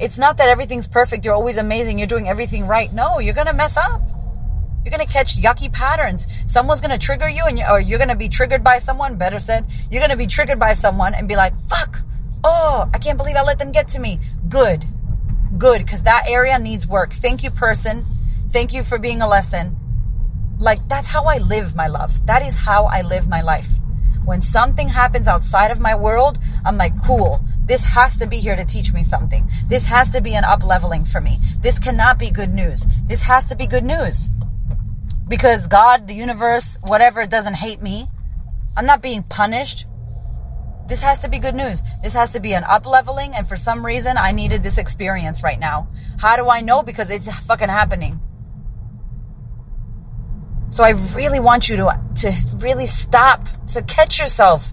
It's 0.00 0.18
not 0.18 0.38
that 0.38 0.48
everything's 0.48 0.88
perfect. 0.88 1.24
You're 1.24 1.34
always 1.34 1.56
amazing. 1.56 1.98
You're 1.98 2.08
doing 2.08 2.28
everything 2.28 2.66
right. 2.66 2.92
No, 2.92 3.20
you're 3.20 3.34
going 3.34 3.46
to 3.46 3.52
mess 3.52 3.76
up. 3.76 4.00
You're 4.84 4.90
going 4.90 5.06
to 5.06 5.12
catch 5.12 5.36
yucky 5.36 5.72
patterns. 5.72 6.26
Someone's 6.46 6.80
going 6.80 6.90
to 6.90 6.98
trigger 6.98 7.28
you 7.28 7.44
and 7.46 7.58
you, 7.58 7.64
or 7.70 7.80
you're 7.80 7.98
going 7.98 8.10
to 8.10 8.16
be 8.16 8.28
triggered 8.28 8.64
by 8.64 8.78
someone. 8.78 9.16
Better 9.16 9.38
said, 9.38 9.66
you're 9.90 10.00
going 10.00 10.10
to 10.10 10.16
be 10.16 10.26
triggered 10.26 10.58
by 10.58 10.74
someone 10.74 11.14
and 11.14 11.28
be 11.28 11.36
like, 11.36 11.58
fuck. 11.60 11.98
Oh, 12.42 12.88
I 12.92 12.98
can't 12.98 13.18
believe 13.18 13.36
I 13.36 13.42
let 13.42 13.58
them 13.58 13.72
get 13.72 13.88
to 13.88 14.00
me. 14.00 14.18
Good. 14.48 14.84
Good. 15.58 15.88
Cause 15.88 16.02
that 16.02 16.24
area 16.28 16.58
needs 16.58 16.86
work. 16.86 17.12
Thank 17.12 17.42
you, 17.42 17.50
person. 17.50 18.04
Thank 18.50 18.72
you 18.72 18.84
for 18.84 18.98
being 18.98 19.22
a 19.22 19.28
lesson. 19.28 19.76
Like 20.58 20.86
that's 20.88 21.08
how 21.08 21.24
I 21.24 21.38
live 21.38 21.74
my 21.74 21.86
love. 21.86 22.24
That 22.26 22.42
is 22.42 22.56
how 22.56 22.84
I 22.84 23.02
live 23.02 23.28
my 23.28 23.42
life. 23.42 23.68
When 24.24 24.42
something 24.42 24.88
happens 24.88 25.28
outside 25.28 25.70
of 25.70 25.78
my 25.78 25.94
world, 25.94 26.38
I'm 26.64 26.76
like, 26.76 27.00
cool. 27.04 27.44
This 27.64 27.84
has 27.84 28.16
to 28.18 28.26
be 28.26 28.38
here 28.38 28.56
to 28.56 28.64
teach 28.64 28.92
me 28.92 29.02
something. 29.04 29.48
This 29.68 29.86
has 29.86 30.10
to 30.10 30.20
be 30.20 30.34
an 30.34 30.44
up 30.44 30.64
leveling 30.64 31.04
for 31.04 31.20
me. 31.20 31.38
This 31.60 31.78
cannot 31.78 32.18
be 32.18 32.30
good 32.30 32.52
news. 32.52 32.86
This 33.06 33.22
has 33.22 33.46
to 33.46 33.56
be 33.56 33.66
good 33.66 33.84
news. 33.84 34.28
Because 35.28 35.66
God, 35.66 36.08
the 36.08 36.14
universe, 36.14 36.78
whatever, 36.82 37.24
doesn't 37.26 37.54
hate 37.54 37.80
me. 37.80 38.08
I'm 38.76 38.86
not 38.86 39.00
being 39.00 39.22
punished. 39.22 39.86
This 40.88 41.02
has 41.02 41.20
to 41.20 41.28
be 41.28 41.38
good 41.38 41.54
news. 41.54 41.82
This 42.02 42.12
has 42.14 42.32
to 42.32 42.40
be 42.40 42.54
an 42.54 42.64
up 42.64 42.86
leveling. 42.86 43.34
And 43.34 43.46
for 43.48 43.56
some 43.56 43.84
reason, 43.84 44.16
I 44.16 44.32
needed 44.32 44.62
this 44.62 44.78
experience 44.78 45.42
right 45.42 45.58
now. 45.58 45.88
How 46.18 46.36
do 46.36 46.48
I 46.48 46.60
know? 46.60 46.82
Because 46.82 47.10
it's 47.10 47.32
fucking 47.44 47.68
happening. 47.68 48.20
So 50.70 50.84
I 50.84 50.90
really 51.16 51.40
want 51.40 51.68
you 51.68 51.76
to, 51.76 52.00
to 52.16 52.34
really 52.58 52.86
stop, 52.86 53.48
to 53.68 53.82
catch 53.82 54.18
yourself 54.18 54.72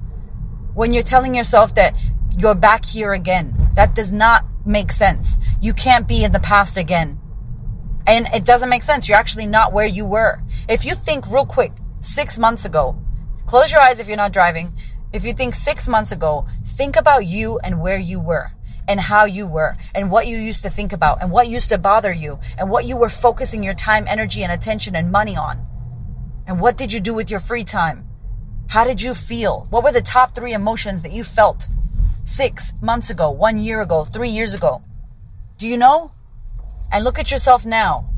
when 0.74 0.92
you're 0.94 1.04
telling 1.04 1.36
yourself 1.36 1.76
that 1.76 1.96
you're 2.38 2.56
back 2.56 2.86
here 2.86 3.14
again. 3.14 3.54
That 3.76 3.96
does 3.96 4.12
not 4.12 4.46
make 4.66 4.92
sense. 4.92 5.40
You 5.62 5.74
can't 5.74 6.08
be 6.08 6.24
in 6.24 6.32
the 6.32 6.40
past 6.40 6.78
again. 6.78 7.20
And 8.06 8.28
it 8.34 8.44
doesn't 8.44 8.70
make 8.70 8.84
sense. 8.84 9.08
You're 9.08 9.18
actually 9.18 9.48
not 9.48 9.72
where 9.72 9.86
you 9.86 10.06
were. 10.06 10.40
If 10.68 10.84
you 10.84 10.94
think 10.94 11.30
real 11.32 11.46
quick, 11.46 11.72
six 12.00 12.38
months 12.38 12.66
ago, 12.66 13.02
close 13.46 13.72
your 13.72 13.82
eyes 13.82 14.00
if 14.00 14.08
you're 14.08 14.18
not 14.18 14.34
driving. 14.34 14.74
If 15.14 15.24
you 15.24 15.34
think 15.34 15.54
six 15.54 15.88
months 15.88 16.12
ago, 16.12 16.48
think 16.66 16.96
about 16.96 17.28
you 17.28 17.60
and 17.60 17.80
where 17.80 18.00
you 18.00 18.20
were 18.20 18.52
and 18.88 19.00
how 19.00 19.26
you 19.26 19.46
were 19.46 19.78
and 19.94 20.10
what 20.10 20.26
you 20.26 20.38
used 20.38 20.64
to 20.64 20.72
think 20.72 20.92
about 20.92 21.22
and 21.22 21.32
what 21.32 21.48
used 21.48 21.70
to 21.70 21.78
bother 21.78 22.12
you 22.12 22.40
and 22.58 22.72
what 22.72 22.86
you 22.86 22.98
were 22.98 23.10
focusing 23.10 23.62
your 23.62 23.76
time, 23.76 24.06
energy, 24.08 24.42
and 24.42 24.52
attention 24.52 24.96
and 24.96 25.12
money 25.12 25.38
on. 25.38 25.64
And 26.48 26.60
what 26.60 26.78
did 26.78 26.92
you 26.92 27.00
do 27.00 27.14
with 27.14 27.30
your 27.30 27.40
free 27.40 27.64
time? 27.64 28.10
How 28.70 28.84
did 28.84 29.04
you 29.04 29.14
feel? 29.14 29.68
What 29.70 29.84
were 29.84 29.92
the 29.92 30.02
top 30.02 30.34
three 30.34 30.54
emotions 30.54 31.04
that 31.04 31.12
you 31.12 31.24
felt 31.24 31.68
six 32.24 32.74
months 32.82 33.12
ago, 33.12 33.30
one 33.30 33.60
year 33.60 33.82
ago, 33.82 34.06
three 34.06 34.30
years 34.30 34.56
ago? 34.56 34.82
Do 35.58 35.68
you 35.68 35.78
know? 35.78 36.12
And 36.92 37.04
look 37.04 37.20
at 37.20 37.30
yourself 37.30 37.68
now. 37.68 38.10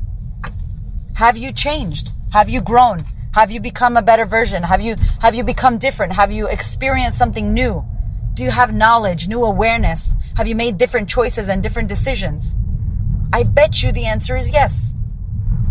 Have 1.16 1.36
you 1.36 1.52
changed? 1.52 2.08
Have 2.32 2.48
you 2.48 2.62
grown? 2.62 3.04
Have 3.36 3.50
you 3.50 3.60
become 3.60 3.98
a 3.98 4.02
better 4.02 4.24
version? 4.24 4.62
Have 4.62 4.80
you, 4.80 4.96
have 5.20 5.34
you 5.34 5.44
become 5.44 5.76
different? 5.76 6.14
Have 6.14 6.32
you 6.32 6.48
experienced 6.48 7.18
something 7.18 7.52
new? 7.52 7.84
Do 8.32 8.42
you 8.42 8.50
have 8.50 8.72
knowledge, 8.72 9.28
new 9.28 9.44
awareness? 9.44 10.14
Have 10.38 10.48
you 10.48 10.54
made 10.54 10.78
different 10.78 11.06
choices 11.06 11.50
and 11.50 11.62
different 11.62 11.90
decisions? 11.90 12.56
I 13.34 13.42
bet 13.42 13.82
you 13.82 13.92
the 13.92 14.06
answer 14.06 14.38
is 14.38 14.50
yes. 14.50 14.94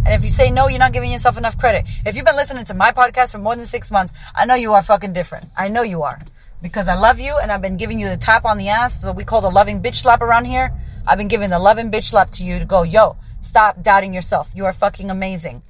And 0.05 0.13
if 0.13 0.21
you 0.21 0.29
say 0.29 0.51
no, 0.51 0.67
you're 0.67 0.77
not 0.77 0.93
giving 0.93 1.11
yourself 1.11 1.39
enough 1.39 1.57
credit. 1.57 1.87
If 2.05 2.15
you've 2.15 2.23
been 2.23 2.35
listening 2.35 2.65
to 2.65 2.75
my 2.75 2.91
podcast 2.91 3.31
for 3.31 3.39
more 3.39 3.55
than 3.55 3.65
six 3.65 3.89
months, 3.89 4.13
I 4.35 4.45
know 4.45 4.53
you 4.53 4.73
are 4.73 4.83
fucking 4.83 5.13
different. 5.13 5.47
I 5.57 5.67
know 5.67 5.81
you 5.81 6.03
are 6.03 6.19
because 6.61 6.87
I 6.87 6.93
love 6.93 7.19
you 7.19 7.35
and 7.41 7.51
I've 7.51 7.63
been 7.63 7.77
giving 7.77 7.99
you 7.99 8.09
the 8.09 8.17
tap 8.17 8.45
on 8.45 8.59
the 8.59 8.69
ass, 8.69 9.03
what 9.03 9.15
we 9.15 9.23
call 9.23 9.41
the 9.41 9.49
loving 9.49 9.81
bitch 9.81 9.95
slap 9.95 10.21
around 10.21 10.45
here. 10.45 10.71
I've 11.07 11.17
been 11.17 11.29
giving 11.29 11.49
the 11.49 11.57
loving 11.57 11.89
bitch 11.89 12.09
slap 12.11 12.29
to 12.33 12.43
you 12.43 12.59
to 12.59 12.65
go, 12.65 12.83
yo, 12.83 13.17
stop 13.41 13.81
doubting 13.81 14.13
yourself. 14.13 14.51
You 14.53 14.65
are 14.65 14.73
fucking 14.73 15.09
amazing. 15.09 15.63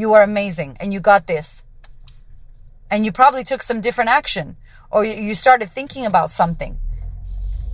You 0.00 0.14
are 0.14 0.22
amazing 0.22 0.76
and 0.80 0.92
you 0.92 1.00
got 1.00 1.26
this. 1.26 1.64
And 2.90 3.04
you 3.04 3.12
probably 3.12 3.44
took 3.44 3.62
some 3.62 3.80
different 3.80 4.10
action 4.10 4.56
or 4.90 5.04
you 5.04 5.34
started 5.34 5.70
thinking 5.70 6.06
about 6.06 6.30
something. 6.30 6.78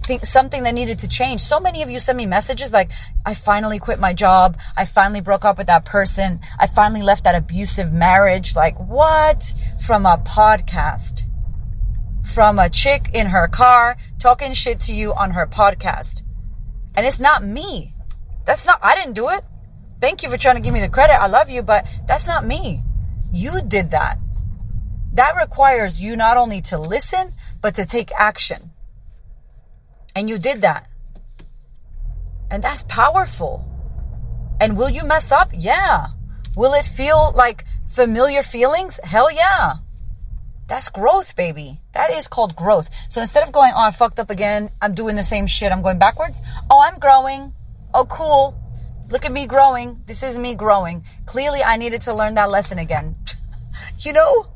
Think 0.02 0.24
something 0.26 0.62
that 0.64 0.74
needed 0.74 0.98
to 1.00 1.08
change. 1.08 1.40
So 1.40 1.58
many 1.58 1.82
of 1.82 1.90
you 1.90 1.98
send 1.98 2.18
me 2.18 2.26
messages 2.26 2.72
like, 2.72 2.90
I 3.24 3.34
finally 3.34 3.78
quit 3.78 3.98
my 3.98 4.12
job. 4.12 4.58
I 4.76 4.84
finally 4.84 5.20
broke 5.20 5.44
up 5.44 5.58
with 5.58 5.66
that 5.68 5.84
person. 5.84 6.40
I 6.58 6.66
finally 6.66 7.02
left 7.02 7.24
that 7.24 7.34
abusive 7.34 7.92
marriage. 7.92 8.54
Like, 8.54 8.78
what? 8.78 9.54
From 9.80 10.04
a 10.04 10.18
podcast 10.18 11.22
from 12.26 12.58
a 12.58 12.68
chick 12.68 13.08
in 13.14 13.28
her 13.28 13.46
car 13.46 13.96
talking 14.18 14.52
shit 14.52 14.80
to 14.80 14.92
you 14.92 15.14
on 15.14 15.30
her 15.30 15.46
podcast. 15.46 16.22
And 16.96 17.06
it's 17.06 17.20
not 17.20 17.44
me. 17.44 17.94
That's 18.44 18.66
not, 18.66 18.80
I 18.82 18.94
didn't 18.96 19.14
do 19.14 19.28
it. 19.28 19.44
Thank 20.00 20.22
you 20.22 20.30
for 20.30 20.36
trying 20.36 20.56
to 20.56 20.62
give 20.62 20.74
me 20.74 20.80
the 20.80 20.88
credit. 20.88 21.20
I 21.20 21.26
love 21.26 21.50
you, 21.50 21.62
but 21.62 21.86
that's 22.06 22.26
not 22.26 22.46
me. 22.46 22.82
You 23.32 23.60
did 23.62 23.90
that. 23.90 24.18
That 25.14 25.36
requires 25.36 26.00
you 26.02 26.16
not 26.16 26.36
only 26.36 26.60
to 26.62 26.78
listen, 26.78 27.28
but 27.62 27.74
to 27.76 27.86
take 27.86 28.10
action. 28.12 28.70
And 30.14 30.28
you 30.28 30.38
did 30.38 30.60
that. 30.60 30.88
And 32.50 32.62
that's 32.62 32.84
powerful. 32.84 33.66
And 34.60 34.76
will 34.76 34.90
you 34.90 35.04
mess 35.04 35.32
up? 35.32 35.50
Yeah. 35.52 36.08
Will 36.56 36.74
it 36.74 36.84
feel 36.84 37.32
like 37.34 37.64
familiar 37.86 38.42
feelings? 38.42 39.00
Hell 39.04 39.30
yeah. 39.30 39.74
That's 40.68 40.88
growth, 40.88 41.36
baby. 41.36 41.80
That 41.92 42.10
is 42.10 42.28
called 42.28 42.56
growth. 42.56 42.90
So 43.08 43.20
instead 43.20 43.44
of 43.44 43.52
going, 43.52 43.72
oh, 43.74 43.82
I 43.82 43.90
fucked 43.90 44.18
up 44.18 44.30
again, 44.30 44.70
I'm 44.82 44.94
doing 44.94 45.16
the 45.16 45.22
same 45.22 45.46
shit, 45.46 45.70
I'm 45.70 45.82
going 45.82 45.98
backwards. 45.98 46.40
Oh, 46.70 46.82
I'm 46.82 46.98
growing. 46.98 47.52
Oh, 47.94 48.04
cool. 48.06 48.58
Look 49.10 49.24
at 49.24 49.32
me 49.32 49.46
growing. 49.46 50.02
This 50.06 50.22
is 50.22 50.38
me 50.38 50.54
growing. 50.54 51.04
Clearly, 51.26 51.62
I 51.62 51.76
needed 51.76 52.02
to 52.02 52.14
learn 52.14 52.34
that 52.34 52.50
lesson 52.50 52.78
again. 52.78 53.16
you 54.00 54.12
know? 54.12 54.46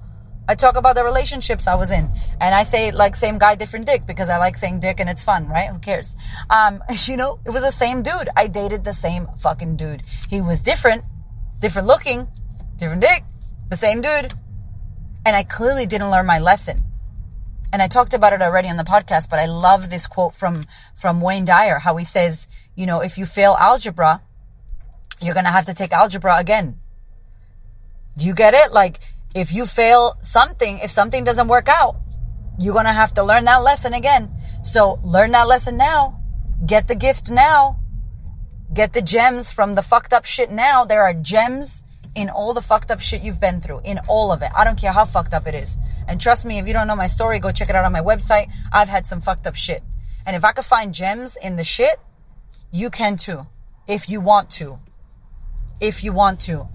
I 0.49 0.57
talk 0.57 0.75
about 0.75 0.97
the 0.97 1.05
relationships 1.05 1.69
I 1.69 1.77
was 1.77 1.93
in. 1.93 2.11
And 2.41 2.55
I 2.57 2.65
say 2.65 2.91
like 2.91 3.15
same 3.15 3.39
guy, 3.39 3.55
different 3.55 3.87
dick 3.87 4.05
because 4.05 4.29
I 4.29 4.37
like 4.39 4.57
saying 4.57 4.81
dick 4.81 4.99
and 4.99 5.09
it's 5.09 5.23
fun, 5.23 5.47
right? 5.47 5.69
Who 5.69 5.79
cares? 5.79 6.17
Um, 6.51 6.83
you 7.07 7.17
know, 7.17 7.39
it 7.47 7.51
was 7.51 7.63
the 7.63 7.71
same 7.71 8.03
dude. 8.03 8.29
I 8.37 8.49
dated 8.49 8.83
the 8.83 8.93
same 8.93 9.29
fucking 9.39 9.77
dude. 9.77 10.03
He 10.29 10.41
was 10.41 10.61
different, 10.61 11.05
different 11.61 11.87
looking, 11.87 12.27
different 12.79 13.03
dick, 13.03 13.23
the 13.69 13.77
same 13.77 14.01
dude. 14.01 14.35
And 15.25 15.37
I 15.37 15.45
clearly 15.45 15.87
didn't 15.87 16.11
learn 16.11 16.27
my 16.27 16.41
lesson. 16.41 16.83
And 17.73 17.81
I 17.81 17.87
talked 17.87 18.15
about 18.15 18.33
it 18.33 18.43
already 18.43 18.69
on 18.69 18.77
the 18.77 18.83
podcast, 18.83 19.31
but 19.31 19.39
I 19.39 19.47
love 19.47 19.89
this 19.89 20.09
quote 20.09 20.35
from, 20.35 20.65
from 20.97 21.21
Wayne 21.21 21.45
Dyer, 21.45 21.79
how 21.79 21.95
he 21.95 22.05
says, 22.05 22.49
you 22.75 22.87
know, 22.87 23.01
if 23.01 23.17
you 23.17 23.25
fail 23.25 23.57
algebra, 23.61 24.23
you're 25.21 25.35
going 25.35 25.45
to 25.45 25.51
have 25.51 25.67
to 25.67 25.75
take 25.75 25.93
algebra 25.93 26.37
again. 26.39 26.79
Do 28.17 28.27
you 28.27 28.35
get 28.35 28.55
it? 28.55 28.73
Like, 28.73 29.01
if 29.35 29.53
you 29.53 29.67
fail 29.67 30.19
something, 30.23 30.79
if 30.79 30.91
something 30.91 31.25
doesn't 31.25 31.49
work 31.49 31.69
out, 31.69 31.97
you're 32.59 32.75
going 32.75 32.87
to 32.87 32.93
have 32.93 33.15
to 33.15 33.23
learn 33.23 33.45
that 33.45 33.63
lesson 33.63 33.95
again. 33.95 34.31
So 34.63 34.99
learn 35.05 35.31
that 35.33 35.47
lesson 35.49 35.77
now. 35.77 36.21
Get 36.67 36.89
the 36.89 36.95
gift 36.95 37.31
now. 37.31 37.79
Get 38.75 38.93
the 38.93 39.03
gems 39.03 39.51
from 39.51 39.75
the 39.75 39.83
fucked 39.83 40.13
up 40.13 40.25
shit 40.25 40.51
now. 40.51 40.85
There 40.85 41.03
are 41.03 41.15
gems 41.15 41.85
in 42.15 42.29
all 42.29 42.53
the 42.53 42.61
fucked 42.61 42.91
up 42.91 43.01
shit 43.01 43.23
you've 43.23 43.41
been 43.41 43.61
through, 43.61 43.81
in 43.85 43.99
all 44.09 44.33
of 44.33 44.43
it. 44.43 44.51
I 44.57 44.65
don't 44.65 44.79
care 44.79 44.93
how 44.93 45.05
fucked 45.05 45.33
up 45.33 45.47
it 45.47 45.55
is. 45.55 45.79
And 46.09 46.21
trust 46.21 46.45
me, 46.45 46.59
if 46.59 46.67
you 46.67 46.73
don't 46.73 46.87
know 46.87 46.97
my 46.97 47.07
story, 47.07 47.39
go 47.39 47.53
check 47.53 47.71
it 47.71 47.77
out 47.77 47.85
on 47.85 47.93
my 47.93 48.01
website. 48.01 48.51
I've 48.73 48.89
had 48.89 49.07
some 49.07 49.21
fucked 49.21 49.47
up 49.47 49.55
shit. 49.55 49.83
And 50.27 50.37
if 50.37 50.45
I 50.45 50.53
could 50.53 50.65
find 50.65 50.93
gems 50.93 51.37
in 51.37 51.57
the 51.57 51.65
shit, 51.65 51.99
you 52.71 52.91
can 52.91 53.17
too. 53.17 53.47
If 53.87 54.09
you 54.09 54.21
want 54.21 54.51
to. 54.53 54.79
If 55.81 56.05
you 56.05 56.13
want 56.13 56.41
to. 56.43 56.69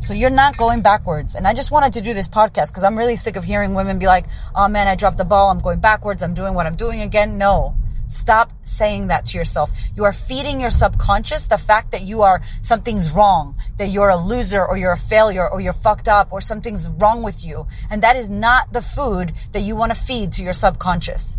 So 0.00 0.14
you're 0.14 0.30
not 0.30 0.56
going 0.56 0.82
backwards. 0.82 1.36
And 1.36 1.46
I 1.46 1.54
just 1.54 1.70
wanted 1.70 1.92
to 1.92 2.00
do 2.00 2.12
this 2.12 2.28
podcast 2.28 2.68
because 2.68 2.82
I'm 2.82 2.98
really 2.98 3.14
sick 3.14 3.36
of 3.36 3.44
hearing 3.44 3.74
women 3.74 4.00
be 4.00 4.06
like, 4.06 4.26
oh 4.54 4.66
man, 4.68 4.88
I 4.88 4.96
dropped 4.96 5.18
the 5.18 5.24
ball. 5.24 5.50
I'm 5.50 5.60
going 5.60 5.78
backwards. 5.78 6.22
I'm 6.22 6.34
doing 6.34 6.54
what 6.54 6.66
I'm 6.66 6.74
doing 6.74 7.02
again. 7.02 7.38
No. 7.38 7.76
Stop 8.08 8.52
saying 8.62 9.06
that 9.06 9.26
to 9.26 9.38
yourself. 9.38 9.70
You 9.96 10.04
are 10.04 10.12
feeding 10.12 10.60
your 10.60 10.70
subconscious 10.70 11.46
the 11.46 11.56
fact 11.56 11.92
that 11.92 12.02
you 12.02 12.22
are, 12.22 12.42
something's 12.62 13.10
wrong, 13.12 13.56
that 13.78 13.88
you're 13.88 14.10
a 14.10 14.16
loser 14.16 14.66
or 14.66 14.76
you're 14.76 14.92
a 14.92 14.98
failure 14.98 15.48
or 15.48 15.60
you're 15.60 15.72
fucked 15.72 16.08
up 16.08 16.32
or 16.32 16.40
something's 16.40 16.88
wrong 16.88 17.22
with 17.22 17.44
you. 17.44 17.66
And 17.88 18.02
that 18.02 18.16
is 18.16 18.28
not 18.28 18.72
the 18.72 18.82
food 18.82 19.32
that 19.52 19.60
you 19.60 19.76
want 19.76 19.94
to 19.94 20.00
feed 20.00 20.32
to 20.32 20.42
your 20.42 20.52
subconscious. 20.52 21.38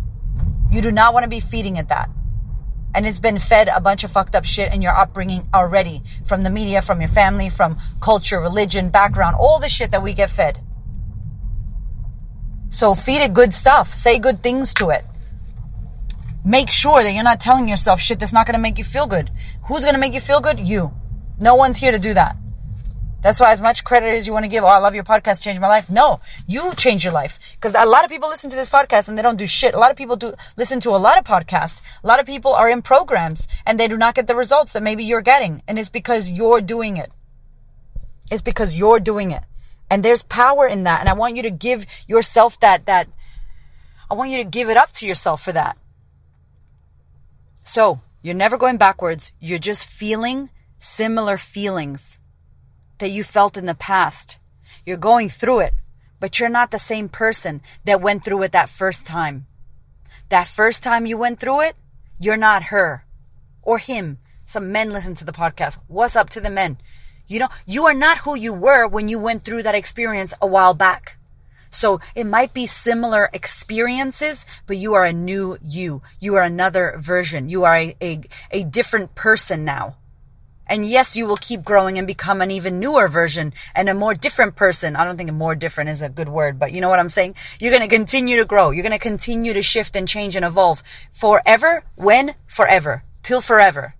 You 0.72 0.80
do 0.80 0.90
not 0.90 1.14
want 1.14 1.24
to 1.24 1.30
be 1.30 1.38
feeding 1.38 1.76
it 1.76 1.88
that. 1.88 2.10
And 2.94 3.06
it's 3.06 3.18
been 3.18 3.38
fed 3.38 3.68
a 3.68 3.80
bunch 3.80 4.04
of 4.04 4.10
fucked 4.10 4.34
up 4.34 4.44
shit 4.44 4.72
in 4.72 4.80
your 4.80 4.92
upbringing 4.92 5.48
already 5.52 6.02
from 6.24 6.44
the 6.44 6.50
media, 6.50 6.80
from 6.80 7.00
your 7.00 7.08
family, 7.08 7.48
from 7.48 7.76
culture, 8.00 8.40
religion, 8.40 8.90
background, 8.90 9.36
all 9.36 9.58
the 9.58 9.68
shit 9.68 9.90
that 9.90 10.02
we 10.02 10.14
get 10.14 10.30
fed. 10.30 10.60
So 12.68 12.94
feed 12.94 13.22
it 13.22 13.32
good 13.32 13.52
stuff. 13.52 13.88
Say 13.88 14.18
good 14.18 14.42
things 14.42 14.72
to 14.74 14.90
it 14.90 15.04
make 16.44 16.70
sure 16.70 17.02
that 17.02 17.12
you're 17.12 17.24
not 17.24 17.40
telling 17.40 17.68
yourself 17.68 18.00
shit 18.00 18.20
that's 18.20 18.32
not 18.32 18.46
going 18.46 18.54
to 18.54 18.60
make 18.60 18.78
you 18.78 18.84
feel 18.84 19.06
good. 19.06 19.30
Who's 19.66 19.80
going 19.80 19.94
to 19.94 20.00
make 20.00 20.12
you 20.12 20.20
feel 20.20 20.40
good? 20.40 20.60
You. 20.60 20.92
No 21.40 21.54
one's 21.54 21.78
here 21.78 21.90
to 21.90 21.98
do 21.98 22.14
that. 22.14 22.36
That's 23.24 23.40
why 23.40 23.52
as 23.52 23.62
much 23.62 23.84
credit 23.84 24.14
as 24.14 24.26
you 24.26 24.34
want 24.34 24.44
to 24.44 24.50
give, 24.50 24.64
oh, 24.64 24.66
I 24.66 24.76
love 24.76 24.94
your 24.94 25.02
podcast, 25.02 25.40
changed 25.40 25.58
my 25.58 25.66
life. 25.66 25.88
No, 25.88 26.20
you 26.46 26.74
change 26.74 27.04
your 27.04 27.12
life. 27.14 27.38
Because 27.54 27.74
a 27.74 27.86
lot 27.86 28.04
of 28.04 28.10
people 28.10 28.28
listen 28.28 28.50
to 28.50 28.56
this 28.56 28.68
podcast 28.68 29.08
and 29.08 29.16
they 29.16 29.22
don't 29.22 29.38
do 29.38 29.46
shit. 29.46 29.72
A 29.72 29.78
lot 29.78 29.90
of 29.90 29.96
people 29.96 30.14
do 30.14 30.34
listen 30.58 30.78
to 30.80 30.90
a 30.90 31.00
lot 31.00 31.16
of 31.16 31.24
podcasts. 31.24 31.80
A 32.02 32.06
lot 32.06 32.20
of 32.20 32.26
people 32.26 32.52
are 32.52 32.68
in 32.68 32.82
programs 32.82 33.48
and 33.64 33.80
they 33.80 33.88
do 33.88 33.96
not 33.96 34.14
get 34.14 34.26
the 34.26 34.34
results 34.34 34.74
that 34.74 34.82
maybe 34.82 35.04
you're 35.04 35.22
getting. 35.22 35.62
And 35.66 35.78
it's 35.78 35.88
because 35.88 36.30
you're 36.30 36.60
doing 36.60 36.98
it. 36.98 37.12
It's 38.30 38.42
because 38.42 38.78
you're 38.78 39.00
doing 39.00 39.30
it. 39.30 39.44
And 39.88 40.02
there's 40.02 40.22
power 40.24 40.68
in 40.68 40.84
that. 40.84 41.00
And 41.00 41.08
I 41.08 41.14
want 41.14 41.34
you 41.34 41.42
to 41.44 41.50
give 41.50 41.86
yourself 42.06 42.60
that, 42.60 42.84
that, 42.84 43.08
I 44.10 44.12
want 44.12 44.32
you 44.32 44.44
to 44.44 44.50
give 44.50 44.68
it 44.68 44.76
up 44.76 44.92
to 44.92 45.06
yourself 45.06 45.42
for 45.42 45.52
that. 45.52 45.78
So 47.62 48.02
you're 48.20 48.34
never 48.34 48.58
going 48.58 48.76
backwards. 48.76 49.32
You're 49.40 49.58
just 49.58 49.88
feeling 49.88 50.50
similar 50.78 51.38
feelings 51.38 52.18
that 53.04 53.10
you 53.10 53.22
felt 53.22 53.58
in 53.58 53.66
the 53.66 53.74
past. 53.74 54.38
You're 54.86 54.96
going 54.96 55.28
through 55.28 55.60
it, 55.60 55.74
but 56.20 56.40
you're 56.40 56.48
not 56.48 56.70
the 56.70 56.78
same 56.78 57.10
person 57.10 57.60
that 57.84 58.00
went 58.00 58.24
through 58.24 58.42
it 58.44 58.52
that 58.52 58.70
first 58.70 59.04
time. 59.04 59.44
That 60.30 60.46
first 60.46 60.82
time 60.82 61.04
you 61.04 61.18
went 61.18 61.38
through 61.38 61.60
it, 61.60 61.76
you're 62.18 62.38
not 62.38 62.72
her 62.72 63.04
or 63.60 63.76
him. 63.76 64.16
Some 64.46 64.72
men 64.72 64.90
listen 64.90 65.14
to 65.16 65.24
the 65.26 65.32
podcast. 65.32 65.80
What's 65.86 66.16
up 66.16 66.30
to 66.30 66.40
the 66.40 66.48
men? 66.48 66.78
You 67.26 67.40
know, 67.40 67.48
you 67.66 67.84
are 67.84 67.92
not 67.92 68.24
who 68.24 68.38
you 68.38 68.54
were 68.54 68.88
when 68.88 69.10
you 69.10 69.18
went 69.18 69.44
through 69.44 69.64
that 69.64 69.74
experience 69.74 70.32
a 70.40 70.46
while 70.46 70.72
back. 70.72 71.18
So 71.68 72.00
it 72.14 72.24
might 72.24 72.54
be 72.54 72.66
similar 72.66 73.28
experiences, 73.34 74.46
but 74.66 74.78
you 74.78 74.94
are 74.94 75.04
a 75.04 75.12
new 75.12 75.58
you. 75.62 76.00
You 76.20 76.36
are 76.36 76.42
another 76.42 76.96
version. 76.98 77.50
You 77.50 77.64
are 77.64 77.76
a, 77.76 77.94
a, 78.00 78.22
a 78.50 78.64
different 78.64 79.14
person 79.14 79.62
now. 79.62 79.96
And 80.66 80.86
yes, 80.86 81.16
you 81.16 81.26
will 81.26 81.36
keep 81.36 81.62
growing 81.62 81.98
and 81.98 82.06
become 82.06 82.40
an 82.40 82.50
even 82.50 82.80
newer 82.80 83.08
version 83.08 83.52
and 83.74 83.88
a 83.88 83.94
more 83.94 84.14
different 84.14 84.56
person. 84.56 84.96
I 84.96 85.04
don't 85.04 85.16
think 85.16 85.32
more 85.32 85.54
different 85.54 85.90
is 85.90 86.02
a 86.02 86.08
good 86.08 86.28
word, 86.28 86.58
but 86.58 86.72
you 86.72 86.80
know 86.80 86.88
what 86.88 86.98
I'm 86.98 87.10
saying? 87.10 87.34
You're 87.60 87.72
going 87.72 87.88
to 87.88 87.96
continue 87.96 88.36
to 88.38 88.44
grow. 88.44 88.70
You're 88.70 88.82
going 88.82 88.92
to 88.92 88.98
continue 88.98 89.52
to 89.52 89.62
shift 89.62 89.94
and 89.94 90.08
change 90.08 90.36
and 90.36 90.44
evolve 90.44 90.82
forever. 91.10 91.84
When? 91.96 92.34
Forever. 92.46 93.04
Till 93.22 93.40
forever. 93.40 93.94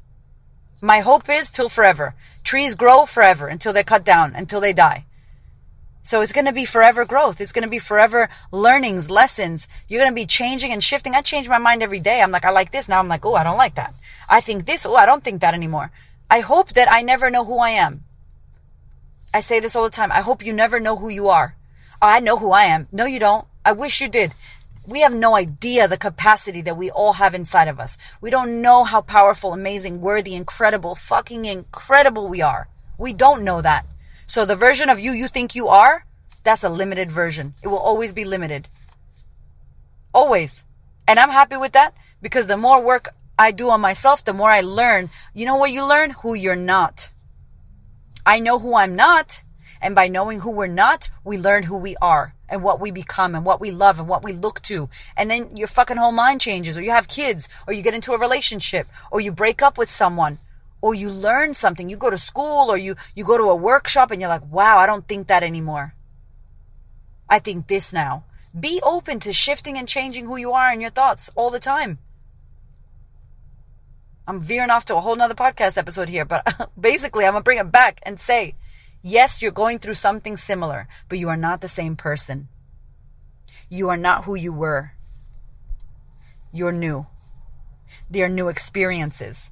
My 0.80 1.00
hope 1.00 1.28
is 1.28 1.50
till 1.50 1.68
forever. 1.68 2.14
Trees 2.42 2.74
grow 2.74 3.06
forever 3.06 3.46
until 3.48 3.72
they're 3.72 3.84
cut 3.84 4.04
down, 4.04 4.34
until 4.34 4.60
they 4.60 4.72
die. 4.72 5.06
So 6.02 6.20
it's 6.20 6.32
going 6.32 6.44
to 6.44 6.52
be 6.52 6.66
forever 6.66 7.06
growth. 7.06 7.40
It's 7.40 7.52
going 7.52 7.62
to 7.64 7.70
be 7.70 7.78
forever 7.78 8.28
learnings, 8.52 9.10
lessons. 9.10 9.66
You're 9.88 10.02
going 10.02 10.12
to 10.12 10.14
be 10.14 10.26
changing 10.26 10.70
and 10.70 10.84
shifting. 10.84 11.14
I 11.14 11.22
change 11.22 11.48
my 11.48 11.56
mind 11.56 11.82
every 11.82 12.00
day. 12.00 12.20
I'm 12.20 12.30
like, 12.30 12.44
I 12.44 12.50
like 12.50 12.72
this. 12.72 12.90
Now 12.90 12.98
I'm 12.98 13.08
like, 13.08 13.24
oh, 13.24 13.32
I 13.32 13.42
don't 13.42 13.56
like 13.56 13.76
that. 13.76 13.94
I 14.28 14.42
think 14.42 14.66
this. 14.66 14.84
Oh, 14.84 14.94
I 14.94 15.06
don't 15.06 15.24
think 15.24 15.40
that 15.40 15.54
anymore. 15.54 15.90
I 16.30 16.40
hope 16.40 16.70
that 16.70 16.90
I 16.90 17.02
never 17.02 17.30
know 17.30 17.44
who 17.44 17.58
I 17.58 17.70
am. 17.70 18.04
I 19.32 19.40
say 19.40 19.60
this 19.60 19.74
all 19.74 19.84
the 19.84 19.90
time. 19.90 20.12
I 20.12 20.20
hope 20.20 20.44
you 20.44 20.52
never 20.52 20.78
know 20.78 20.96
who 20.96 21.08
you 21.08 21.28
are. 21.28 21.56
Oh, 22.00 22.08
I 22.08 22.20
know 22.20 22.36
who 22.36 22.52
I 22.52 22.64
am. 22.64 22.88
No, 22.92 23.04
you 23.04 23.18
don't. 23.18 23.46
I 23.64 23.72
wish 23.72 24.00
you 24.00 24.08
did. 24.08 24.34
We 24.86 25.00
have 25.00 25.14
no 25.14 25.34
idea 25.34 25.88
the 25.88 25.96
capacity 25.96 26.60
that 26.62 26.76
we 26.76 26.90
all 26.90 27.14
have 27.14 27.34
inside 27.34 27.68
of 27.68 27.80
us. 27.80 27.96
We 28.20 28.30
don't 28.30 28.60
know 28.60 28.84
how 28.84 29.00
powerful, 29.00 29.52
amazing, 29.54 30.00
worthy, 30.00 30.34
incredible, 30.34 30.94
fucking 30.94 31.46
incredible 31.46 32.28
we 32.28 32.42
are. 32.42 32.68
We 32.98 33.12
don't 33.14 33.44
know 33.44 33.62
that. 33.62 33.86
So 34.26 34.44
the 34.44 34.56
version 34.56 34.90
of 34.90 35.00
you 35.00 35.12
you 35.12 35.28
think 35.28 35.54
you 35.54 35.68
are, 35.68 36.04
that's 36.42 36.64
a 36.64 36.68
limited 36.68 37.10
version. 37.10 37.54
It 37.62 37.68
will 37.68 37.78
always 37.78 38.12
be 38.12 38.24
limited. 38.24 38.68
Always. 40.12 40.64
And 41.08 41.18
I'm 41.18 41.30
happy 41.30 41.56
with 41.56 41.72
that 41.72 41.94
because 42.20 42.46
the 42.46 42.56
more 42.56 42.82
work 42.82 43.14
I 43.38 43.50
do 43.50 43.70
on 43.70 43.80
myself, 43.80 44.24
the 44.24 44.32
more 44.32 44.50
I 44.50 44.60
learn. 44.60 45.10
You 45.34 45.46
know 45.46 45.56
what 45.56 45.72
you 45.72 45.84
learn? 45.84 46.10
Who 46.22 46.34
you're 46.34 46.56
not. 46.56 47.10
I 48.24 48.40
know 48.40 48.58
who 48.58 48.76
I'm 48.76 48.94
not. 48.94 49.42
And 49.82 49.94
by 49.94 50.08
knowing 50.08 50.40
who 50.40 50.50
we're 50.50 50.66
not, 50.66 51.10
we 51.24 51.36
learn 51.36 51.64
who 51.64 51.76
we 51.76 51.96
are 52.00 52.34
and 52.48 52.62
what 52.62 52.80
we 52.80 52.90
become 52.90 53.34
and 53.34 53.44
what 53.44 53.60
we 53.60 53.70
love 53.70 53.98
and 53.98 54.08
what 54.08 54.22
we 54.22 54.32
look 54.32 54.62
to. 54.62 54.88
And 55.16 55.30
then 55.30 55.56
your 55.56 55.68
fucking 55.68 55.96
whole 55.96 56.12
mind 56.12 56.40
changes 56.40 56.78
or 56.78 56.82
you 56.82 56.90
have 56.90 57.08
kids 57.08 57.48
or 57.66 57.74
you 57.74 57.82
get 57.82 57.94
into 57.94 58.12
a 58.12 58.18
relationship 58.18 58.86
or 59.10 59.20
you 59.20 59.32
break 59.32 59.60
up 59.60 59.76
with 59.76 59.90
someone 59.90 60.38
or 60.80 60.94
you 60.94 61.10
learn 61.10 61.54
something. 61.54 61.90
You 61.90 61.96
go 61.96 62.10
to 62.10 62.18
school 62.18 62.70
or 62.70 62.78
you, 62.78 62.94
you 63.14 63.24
go 63.24 63.36
to 63.36 63.44
a 63.44 63.56
workshop 63.56 64.10
and 64.10 64.20
you're 64.20 64.30
like, 64.30 64.50
wow, 64.50 64.78
I 64.78 64.86
don't 64.86 65.06
think 65.06 65.26
that 65.26 65.42
anymore. 65.42 65.94
I 67.28 67.40
think 67.40 67.66
this 67.66 67.92
now. 67.92 68.24
Be 68.58 68.80
open 68.82 69.18
to 69.20 69.32
shifting 69.32 69.76
and 69.76 69.88
changing 69.88 70.26
who 70.26 70.36
you 70.36 70.52
are 70.52 70.70
and 70.70 70.80
your 70.80 70.90
thoughts 70.90 71.30
all 71.34 71.50
the 71.50 71.58
time. 71.58 71.98
I'm 74.26 74.40
veering 74.40 74.70
off 74.70 74.86
to 74.86 74.96
a 74.96 75.00
whole 75.00 75.16
nother 75.16 75.34
podcast 75.34 75.76
episode 75.76 76.08
here, 76.08 76.24
but 76.24 76.70
basically 76.80 77.26
I'm 77.26 77.32
gonna 77.32 77.42
bring 77.42 77.58
it 77.58 77.70
back 77.70 78.00
and 78.04 78.18
say, 78.18 78.54
yes, 79.02 79.42
you're 79.42 79.52
going 79.52 79.78
through 79.78 79.94
something 79.94 80.36
similar, 80.36 80.88
but 81.08 81.18
you 81.18 81.28
are 81.28 81.36
not 81.36 81.60
the 81.60 81.68
same 81.68 81.94
person. 81.94 82.48
You 83.68 83.88
are 83.90 83.96
not 83.96 84.24
who 84.24 84.34
you 84.34 84.52
were. 84.52 84.92
You're 86.52 86.72
new. 86.72 87.06
There 88.08 88.26
are 88.26 88.30
new 88.30 88.48
experiences. 88.48 89.50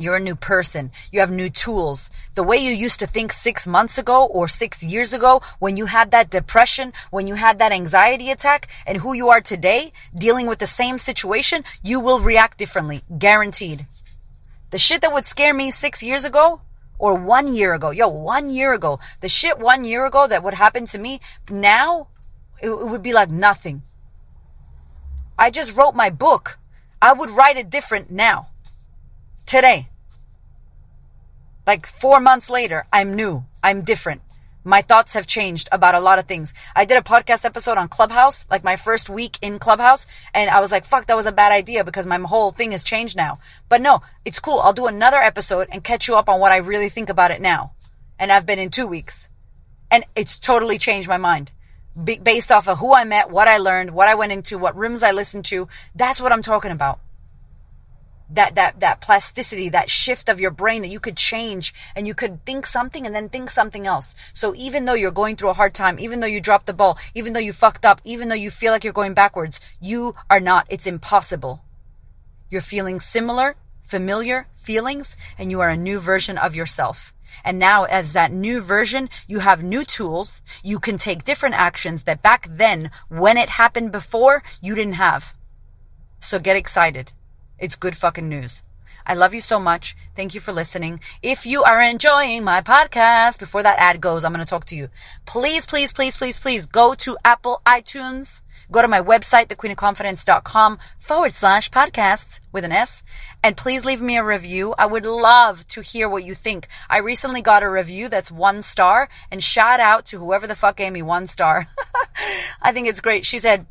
You're 0.00 0.16
a 0.16 0.20
new 0.20 0.34
person. 0.34 0.92
You 1.12 1.20
have 1.20 1.30
new 1.30 1.50
tools. 1.50 2.08
The 2.34 2.42
way 2.42 2.56
you 2.56 2.72
used 2.72 3.00
to 3.00 3.06
think 3.06 3.32
six 3.32 3.66
months 3.66 3.98
ago 3.98 4.24
or 4.24 4.48
six 4.48 4.82
years 4.82 5.12
ago 5.12 5.42
when 5.58 5.76
you 5.76 5.84
had 5.84 6.10
that 6.10 6.30
depression, 6.30 6.94
when 7.10 7.26
you 7.26 7.34
had 7.34 7.58
that 7.58 7.70
anxiety 7.70 8.30
attack 8.30 8.66
and 8.86 8.96
who 8.96 9.12
you 9.12 9.28
are 9.28 9.42
today 9.42 9.92
dealing 10.16 10.46
with 10.46 10.58
the 10.58 10.66
same 10.66 10.98
situation, 10.98 11.64
you 11.84 12.00
will 12.00 12.18
react 12.18 12.56
differently. 12.56 13.02
Guaranteed. 13.18 13.86
The 14.70 14.78
shit 14.78 15.02
that 15.02 15.12
would 15.12 15.26
scare 15.26 15.52
me 15.52 15.70
six 15.70 16.02
years 16.02 16.24
ago 16.24 16.62
or 16.98 17.14
one 17.14 17.52
year 17.52 17.74
ago, 17.74 17.90
yo, 17.90 18.08
one 18.08 18.48
year 18.48 18.72
ago, 18.72 18.98
the 19.20 19.28
shit 19.28 19.58
one 19.58 19.84
year 19.84 20.06
ago 20.06 20.26
that 20.26 20.42
would 20.42 20.54
happen 20.54 20.86
to 20.86 20.98
me 20.98 21.20
now, 21.50 22.08
it, 22.62 22.70
it 22.70 22.88
would 22.88 23.02
be 23.02 23.12
like 23.12 23.30
nothing. 23.30 23.82
I 25.38 25.50
just 25.50 25.76
wrote 25.76 25.94
my 25.94 26.08
book. 26.08 26.58
I 27.02 27.12
would 27.12 27.28
write 27.28 27.58
it 27.58 27.68
different 27.68 28.10
now. 28.10 28.48
Today. 29.46 29.88
Like 31.66 31.86
four 31.86 32.20
months 32.20 32.50
later, 32.50 32.86
I'm 32.92 33.14
new. 33.14 33.44
I'm 33.62 33.82
different. 33.82 34.22
My 34.64 34.82
thoughts 34.82 35.14
have 35.14 35.26
changed 35.26 35.68
about 35.72 35.94
a 35.94 36.00
lot 36.00 36.18
of 36.18 36.26
things. 36.26 36.52
I 36.76 36.84
did 36.84 36.98
a 36.98 37.02
podcast 37.02 37.44
episode 37.44 37.78
on 37.78 37.88
Clubhouse, 37.88 38.46
like 38.50 38.62
my 38.62 38.76
first 38.76 39.08
week 39.08 39.38
in 39.40 39.58
Clubhouse, 39.58 40.06
and 40.34 40.50
I 40.50 40.60
was 40.60 40.70
like, 40.70 40.84
fuck, 40.84 41.06
that 41.06 41.16
was 41.16 41.26
a 41.26 41.32
bad 41.32 41.50
idea 41.50 41.82
because 41.82 42.06
my 42.06 42.18
whole 42.18 42.50
thing 42.50 42.72
has 42.72 42.82
changed 42.82 43.16
now. 43.16 43.38
But 43.70 43.80
no, 43.80 44.02
it's 44.24 44.38
cool. 44.38 44.60
I'll 44.60 44.74
do 44.74 44.86
another 44.86 45.16
episode 45.16 45.68
and 45.72 45.82
catch 45.82 46.08
you 46.08 46.16
up 46.16 46.28
on 46.28 46.40
what 46.40 46.52
I 46.52 46.58
really 46.58 46.90
think 46.90 47.08
about 47.08 47.30
it 47.30 47.40
now. 47.40 47.72
And 48.18 48.30
I've 48.30 48.44
been 48.46 48.58
in 48.58 48.70
two 48.70 48.86
weeks. 48.86 49.30
And 49.90 50.04
it's 50.14 50.38
totally 50.38 50.76
changed 50.76 51.08
my 51.08 51.16
mind. 51.16 51.52
based 52.22 52.52
off 52.52 52.68
of 52.68 52.78
who 52.78 52.94
I 52.94 53.04
met, 53.04 53.30
what 53.30 53.48
I 53.48 53.56
learned, 53.56 53.92
what 53.92 54.08
I 54.08 54.14
went 54.14 54.32
into, 54.32 54.58
what 54.58 54.76
rooms 54.76 55.02
I 55.02 55.12
listened 55.12 55.46
to. 55.46 55.68
That's 55.94 56.20
what 56.20 56.32
I'm 56.32 56.42
talking 56.42 56.70
about. 56.70 57.00
That 58.30 58.54
that 58.54 58.80
that 58.80 59.00
plasticity 59.00 59.68
that 59.68 59.90
shift 59.90 60.28
of 60.28 60.40
your 60.40 60.50
brain 60.50 60.82
that 60.82 60.88
you 60.88 61.00
could 61.00 61.16
change 61.16 61.74
and 61.94 62.06
you 62.06 62.14
could 62.14 62.44
think 62.46 62.64
something 62.64 63.04
and 63.04 63.14
then 63.14 63.28
think 63.28 63.50
something 63.50 63.86
else 63.86 64.14
so 64.32 64.54
even 64.54 64.84
though 64.84 64.94
you're 64.94 65.10
going 65.10 65.36
through 65.36 65.50
a 65.50 65.54
hard 65.54 65.74
time 65.74 65.98
even 65.98 66.20
though 66.20 66.26
you 66.26 66.40
dropped 66.40 66.66
the 66.66 66.72
ball 66.72 66.98
even 67.14 67.32
though 67.32 67.40
you 67.40 67.52
fucked 67.52 67.84
up 67.84 68.00
even 68.04 68.28
though 68.28 68.34
you 68.34 68.50
feel 68.50 68.72
like 68.72 68.84
you're 68.84 68.92
going 68.92 69.14
backwards 69.14 69.60
you 69.80 70.14
are 70.28 70.40
not 70.40 70.66
it's 70.68 70.86
impossible 70.86 71.64
you're 72.50 72.60
feeling 72.60 73.00
similar 73.00 73.56
familiar 73.82 74.46
feelings 74.54 75.16
and 75.38 75.50
you 75.50 75.60
are 75.60 75.68
a 75.68 75.76
new 75.76 75.98
version 75.98 76.38
of 76.38 76.54
yourself 76.54 77.12
and 77.44 77.58
now 77.58 77.84
as 77.84 78.12
that 78.12 78.32
new 78.32 78.60
version, 78.60 79.08
you 79.26 79.38
have 79.38 79.62
new 79.62 79.84
tools. 79.84 80.42
You 80.62 80.78
can 80.78 80.98
take 80.98 81.24
different 81.24 81.54
actions 81.54 82.02
that 82.02 82.22
back 82.22 82.46
then, 82.50 82.90
when 83.08 83.36
it 83.36 83.50
happened 83.50 83.92
before, 83.92 84.42
you 84.60 84.74
didn't 84.74 84.94
have. 84.94 85.34
So 86.20 86.38
get 86.38 86.56
excited. 86.56 87.12
It's 87.60 87.76
good 87.76 87.96
fucking 87.96 88.28
news. 88.28 88.62
I 89.06 89.14
love 89.14 89.34
you 89.34 89.40
so 89.40 89.58
much. 89.60 89.96
Thank 90.16 90.34
you 90.34 90.40
for 90.40 90.52
listening. 90.52 91.00
If 91.22 91.44
you 91.44 91.62
are 91.62 91.80
enjoying 91.80 92.44
my 92.44 92.60
podcast, 92.60 93.38
before 93.38 93.62
that 93.62 93.78
ad 93.78 94.00
goes, 94.00 94.24
I'm 94.24 94.32
going 94.32 94.44
to 94.44 94.48
talk 94.48 94.64
to 94.66 94.76
you. 94.76 94.88
Please, 95.26 95.66
please, 95.66 95.92
please, 95.92 96.16
please, 96.16 96.38
please 96.38 96.66
go 96.66 96.94
to 96.94 97.16
Apple 97.24 97.60
iTunes. 97.66 98.42
Go 98.70 98.82
to 98.82 98.88
my 98.88 99.00
website, 99.00 99.48
thequeenofconfidence.com 99.48 100.78
forward 100.96 101.34
slash 101.34 101.70
podcasts 101.70 102.40
with 102.52 102.64
an 102.64 102.72
S. 102.72 103.02
And 103.42 103.56
please 103.56 103.84
leave 103.84 104.00
me 104.00 104.16
a 104.16 104.24
review. 104.24 104.74
I 104.78 104.86
would 104.86 105.04
love 105.04 105.66
to 105.68 105.80
hear 105.80 106.08
what 106.08 106.24
you 106.24 106.34
think. 106.34 106.68
I 106.88 106.98
recently 106.98 107.42
got 107.42 107.62
a 107.62 107.70
review 107.70 108.08
that's 108.08 108.30
one 108.30 108.62
star 108.62 109.08
and 109.30 109.42
shout 109.42 109.80
out 109.80 110.06
to 110.06 110.18
whoever 110.18 110.46
the 110.46 110.54
fuck 110.54 110.76
gave 110.76 110.92
me 110.92 111.02
one 111.02 111.26
star. 111.26 111.66
I 112.62 112.72
think 112.72 112.86
it's 112.86 113.00
great. 113.00 113.26
She 113.26 113.38
said, 113.38 113.66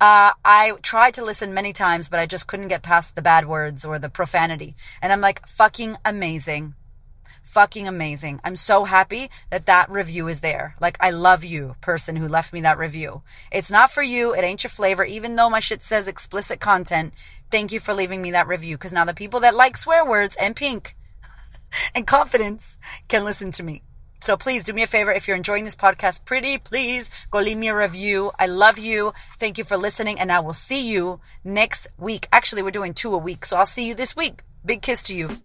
uh, 0.00 0.32
I 0.44 0.72
tried 0.82 1.14
to 1.14 1.24
listen 1.24 1.54
many 1.54 1.72
times, 1.72 2.08
but 2.08 2.20
I 2.20 2.26
just 2.26 2.46
couldn't 2.46 2.68
get 2.68 2.82
past 2.82 3.14
the 3.14 3.22
bad 3.22 3.46
words 3.46 3.84
or 3.84 3.98
the 3.98 4.10
profanity. 4.10 4.76
And 5.00 5.12
I'm 5.12 5.22
like, 5.22 5.46
fucking 5.48 5.96
amazing. 6.04 6.74
Fucking 7.44 7.88
amazing. 7.88 8.40
I'm 8.44 8.56
so 8.56 8.84
happy 8.84 9.30
that 9.50 9.64
that 9.66 9.90
review 9.90 10.28
is 10.28 10.40
there. 10.40 10.74
Like, 10.80 10.98
I 11.00 11.10
love 11.10 11.44
you, 11.44 11.76
person 11.80 12.16
who 12.16 12.28
left 12.28 12.52
me 12.52 12.60
that 12.60 12.76
review. 12.76 13.22
It's 13.50 13.70
not 13.70 13.90
for 13.90 14.02
you. 14.02 14.34
It 14.34 14.42
ain't 14.42 14.64
your 14.64 14.70
flavor. 14.70 15.04
Even 15.04 15.36
though 15.36 15.48
my 15.48 15.60
shit 15.60 15.82
says 15.82 16.08
explicit 16.08 16.60
content, 16.60 17.14
thank 17.50 17.72
you 17.72 17.80
for 17.80 17.94
leaving 17.94 18.20
me 18.20 18.32
that 18.32 18.48
review. 18.48 18.76
Cause 18.76 18.92
now 18.92 19.04
the 19.06 19.14
people 19.14 19.40
that 19.40 19.54
like 19.54 19.78
swear 19.78 20.04
words 20.04 20.36
and 20.38 20.54
pink 20.54 20.94
and 21.94 22.06
confidence 22.06 22.76
can 23.08 23.24
listen 23.24 23.50
to 23.52 23.62
me. 23.62 23.82
So 24.20 24.36
please 24.36 24.64
do 24.64 24.72
me 24.72 24.82
a 24.82 24.86
favor. 24.86 25.10
If 25.12 25.26
you're 25.26 25.36
enjoying 25.36 25.64
this 25.64 25.76
podcast, 25.76 26.24
pretty 26.24 26.58
please 26.58 27.10
go 27.30 27.38
leave 27.38 27.56
me 27.56 27.68
a 27.68 27.76
review. 27.76 28.32
I 28.38 28.46
love 28.46 28.78
you. 28.78 29.12
Thank 29.38 29.58
you 29.58 29.64
for 29.64 29.76
listening. 29.76 30.18
And 30.18 30.32
I 30.32 30.40
will 30.40 30.52
see 30.52 30.88
you 30.88 31.20
next 31.44 31.86
week. 31.98 32.28
Actually, 32.32 32.62
we're 32.62 32.70
doing 32.70 32.94
two 32.94 33.14
a 33.14 33.18
week. 33.18 33.44
So 33.44 33.56
I'll 33.56 33.66
see 33.66 33.86
you 33.88 33.94
this 33.94 34.16
week. 34.16 34.42
Big 34.64 34.82
kiss 34.82 35.02
to 35.04 35.14
you. 35.14 35.40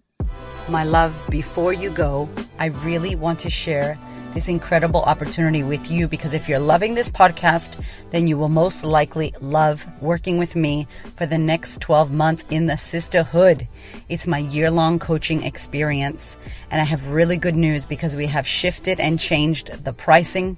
My 0.69 0.83
love, 0.83 1.21
before 1.29 1.73
you 1.73 1.89
go, 1.89 2.29
I 2.59 2.67
really 2.67 3.15
want 3.15 3.39
to 3.41 3.49
share 3.49 3.97
this 4.33 4.47
incredible 4.47 5.01
opportunity 5.01 5.63
with 5.63 5.91
you 5.91 6.07
because 6.07 6.33
if 6.33 6.47
you're 6.47 6.59
loving 6.59 6.95
this 6.95 7.09
podcast, 7.09 7.83
then 8.11 8.27
you 8.27 8.37
will 8.37 8.49
most 8.49 8.83
likely 8.83 9.33
love 9.41 9.85
working 10.01 10.37
with 10.37 10.55
me 10.55 10.87
for 11.15 11.25
the 11.25 11.37
next 11.37 11.81
12 11.81 12.11
months 12.11 12.45
in 12.49 12.65
the 12.65 12.73
Sistahood. 12.73 13.67
It's 14.09 14.27
my 14.27 14.37
year 14.37 14.71
long 14.71 14.99
coaching 14.99 15.43
experience. 15.43 16.37
And 16.69 16.79
I 16.79 16.85
have 16.85 17.11
really 17.11 17.37
good 17.37 17.55
news 17.55 17.85
because 17.85 18.15
we 18.15 18.27
have 18.27 18.47
shifted 18.47 18.99
and 18.99 19.19
changed 19.19 19.83
the 19.83 19.93
pricing. 19.93 20.57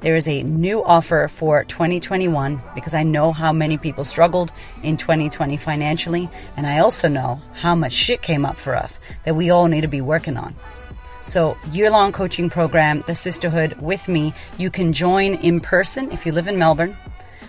There 0.00 0.16
is 0.16 0.28
a 0.28 0.42
new 0.42 0.84
offer 0.84 1.26
for 1.28 1.64
2021 1.64 2.62
because 2.74 2.92
I 2.92 3.02
know 3.02 3.32
how 3.32 3.52
many 3.52 3.78
people 3.78 4.04
struggled 4.04 4.52
in 4.82 4.98
2020 4.98 5.56
financially. 5.56 6.28
And 6.56 6.66
I 6.66 6.80
also 6.80 7.08
know 7.08 7.40
how 7.54 7.74
much 7.74 7.92
shit 7.92 8.20
came 8.20 8.44
up 8.44 8.56
for 8.56 8.76
us 8.76 9.00
that 9.24 9.36
we 9.36 9.48
all 9.48 9.68
need 9.68 9.80
to 9.80 9.88
be 9.88 10.02
working 10.02 10.36
on. 10.36 10.54
So, 11.26 11.58
year 11.72 11.90
long 11.90 12.12
coaching 12.12 12.48
program, 12.48 13.00
the 13.00 13.12
Sistahood 13.12 13.80
with 13.80 14.06
me. 14.06 14.32
You 14.58 14.70
can 14.70 14.92
join 14.92 15.34
in 15.34 15.60
person 15.60 16.12
if 16.12 16.24
you 16.24 16.30
live 16.30 16.46
in 16.46 16.56
Melbourne 16.56 16.96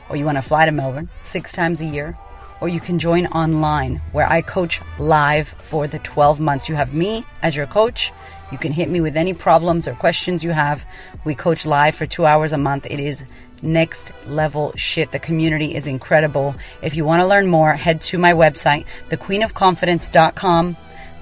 or 0.10 0.16
you 0.16 0.26
want 0.26 0.38
to 0.38 0.42
fly 0.42 0.66
to 0.66 0.72
Melbourne 0.72 1.10
six 1.22 1.52
times 1.52 1.82
a 1.82 1.86
year, 1.86 2.18
or 2.60 2.70
you 2.70 2.80
can 2.80 2.98
join 2.98 3.28
online 3.28 3.98
where 4.14 4.28
I 4.28 4.42
coach 4.42 4.82
live 4.98 5.50
for 5.62 5.88
the 5.88 6.00
12 6.00 6.40
months. 6.40 6.70
You 6.70 6.76
have 6.76 6.94
me 6.94 7.26
as 7.44 7.56
your 7.56 7.68
coach. 7.68 8.12
You 8.52 8.58
can 8.58 8.72
hit 8.72 8.90
me 8.90 9.02
with 9.02 9.18
any 9.18 9.34
problems 9.34 9.88
or 9.88 9.94
questions 9.94 10.44
you 10.44 10.52
have. 10.52 10.86
We 11.24 11.36
coach 11.36 11.66
live 11.66 11.96
for 11.96 12.06
two 12.06 12.26
hours 12.26 12.54
a 12.54 12.58
month. 12.58 12.88
It 12.90 13.00
is 13.00 13.26
next 13.62 14.12
level 14.26 14.74
shit. 14.76 15.12
The 15.12 15.20
community 15.20 15.76
is 15.76 15.86
incredible. 15.86 16.56
If 16.82 16.96
you 16.96 17.06
want 17.06 17.22
to 17.22 17.28
learn 17.28 17.48
more, 17.48 17.74
head 17.74 18.02
to 18.02 18.18
my 18.18 18.34
website, 18.34 18.86
thequeenofconfidence.com 19.10 20.78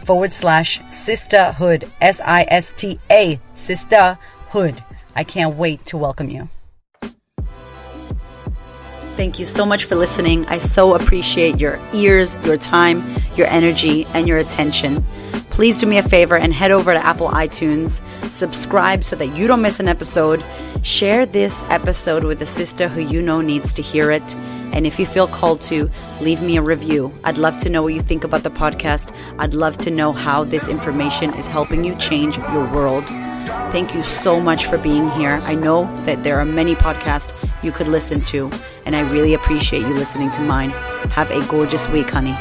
forward 0.05 0.31
slash 0.31 0.79
Sistahood. 0.83 1.89
S 2.01 2.21
I 2.21 2.45
S 2.47 2.71
T 2.71 2.99
A, 3.09 3.39
Sistahood. 3.55 4.83
I 5.15 5.23
can't 5.23 5.55
wait 5.55 5.85
to 5.87 5.97
welcome 5.97 6.29
you. 6.29 6.49
Thank 9.15 9.39
you 9.39 9.45
so 9.45 9.65
much 9.65 9.85
for 9.85 9.95
listening. 9.95 10.45
I 10.47 10.57
so 10.57 10.93
appreciate 10.93 11.61
your 11.61 11.79
ears, 11.93 12.37
your 12.45 12.57
time, 12.57 13.01
your 13.37 13.47
energy, 13.47 14.05
and 14.13 14.27
your 14.27 14.39
attention. 14.39 15.01
Please 15.51 15.77
do 15.77 15.85
me 15.85 15.97
a 15.97 16.03
favor 16.03 16.37
and 16.37 16.53
head 16.53 16.71
over 16.71 16.91
to 16.91 16.99
Apple 16.99 17.29
iTunes, 17.29 18.01
subscribe 18.29 19.05
so 19.05 19.15
that 19.15 19.27
you 19.27 19.47
don't 19.47 19.61
miss 19.61 19.79
an 19.79 19.87
episode. 19.87 20.43
Share 20.81 21.25
this 21.25 21.63
episode 21.69 22.25
with 22.25 22.41
a 22.41 22.45
sister 22.45 22.89
who 22.89 22.99
you 22.99 23.21
know 23.21 23.39
needs 23.39 23.71
to 23.71 23.81
hear 23.81 24.11
it. 24.11 24.35
And 24.73 24.85
if 24.85 24.99
you 24.99 25.05
feel 25.05 25.27
called 25.27 25.61
to, 25.63 25.89
leave 26.21 26.41
me 26.41 26.57
a 26.57 26.61
review. 26.61 27.13
I'd 27.23 27.37
love 27.37 27.59
to 27.61 27.69
know 27.69 27.81
what 27.83 27.93
you 27.93 28.01
think 28.01 28.23
about 28.23 28.43
the 28.43 28.49
podcast. 28.49 29.15
I'd 29.39 29.53
love 29.53 29.77
to 29.79 29.91
know 29.91 30.11
how 30.11 30.43
this 30.43 30.67
information 30.67 31.33
is 31.35 31.47
helping 31.47 31.83
you 31.83 31.95
change 31.95 32.37
your 32.37 32.71
world. 32.71 33.05
Thank 33.71 33.93
you 33.93 34.03
so 34.03 34.39
much 34.39 34.65
for 34.65 34.77
being 34.77 35.09
here. 35.11 35.39
I 35.43 35.55
know 35.55 35.83
that 36.05 36.23
there 36.23 36.39
are 36.39 36.45
many 36.45 36.75
podcasts 36.75 37.31
you 37.63 37.71
could 37.71 37.87
listen 37.87 38.21
to, 38.23 38.49
and 38.85 38.95
I 38.95 39.01
really 39.11 39.33
appreciate 39.33 39.81
you 39.81 39.93
listening 39.93 40.31
to 40.31 40.41
mine. 40.41 40.69
Have 41.11 41.31
a 41.31 41.45
gorgeous 41.47 41.87
week, 41.89 42.09
honey. 42.09 42.35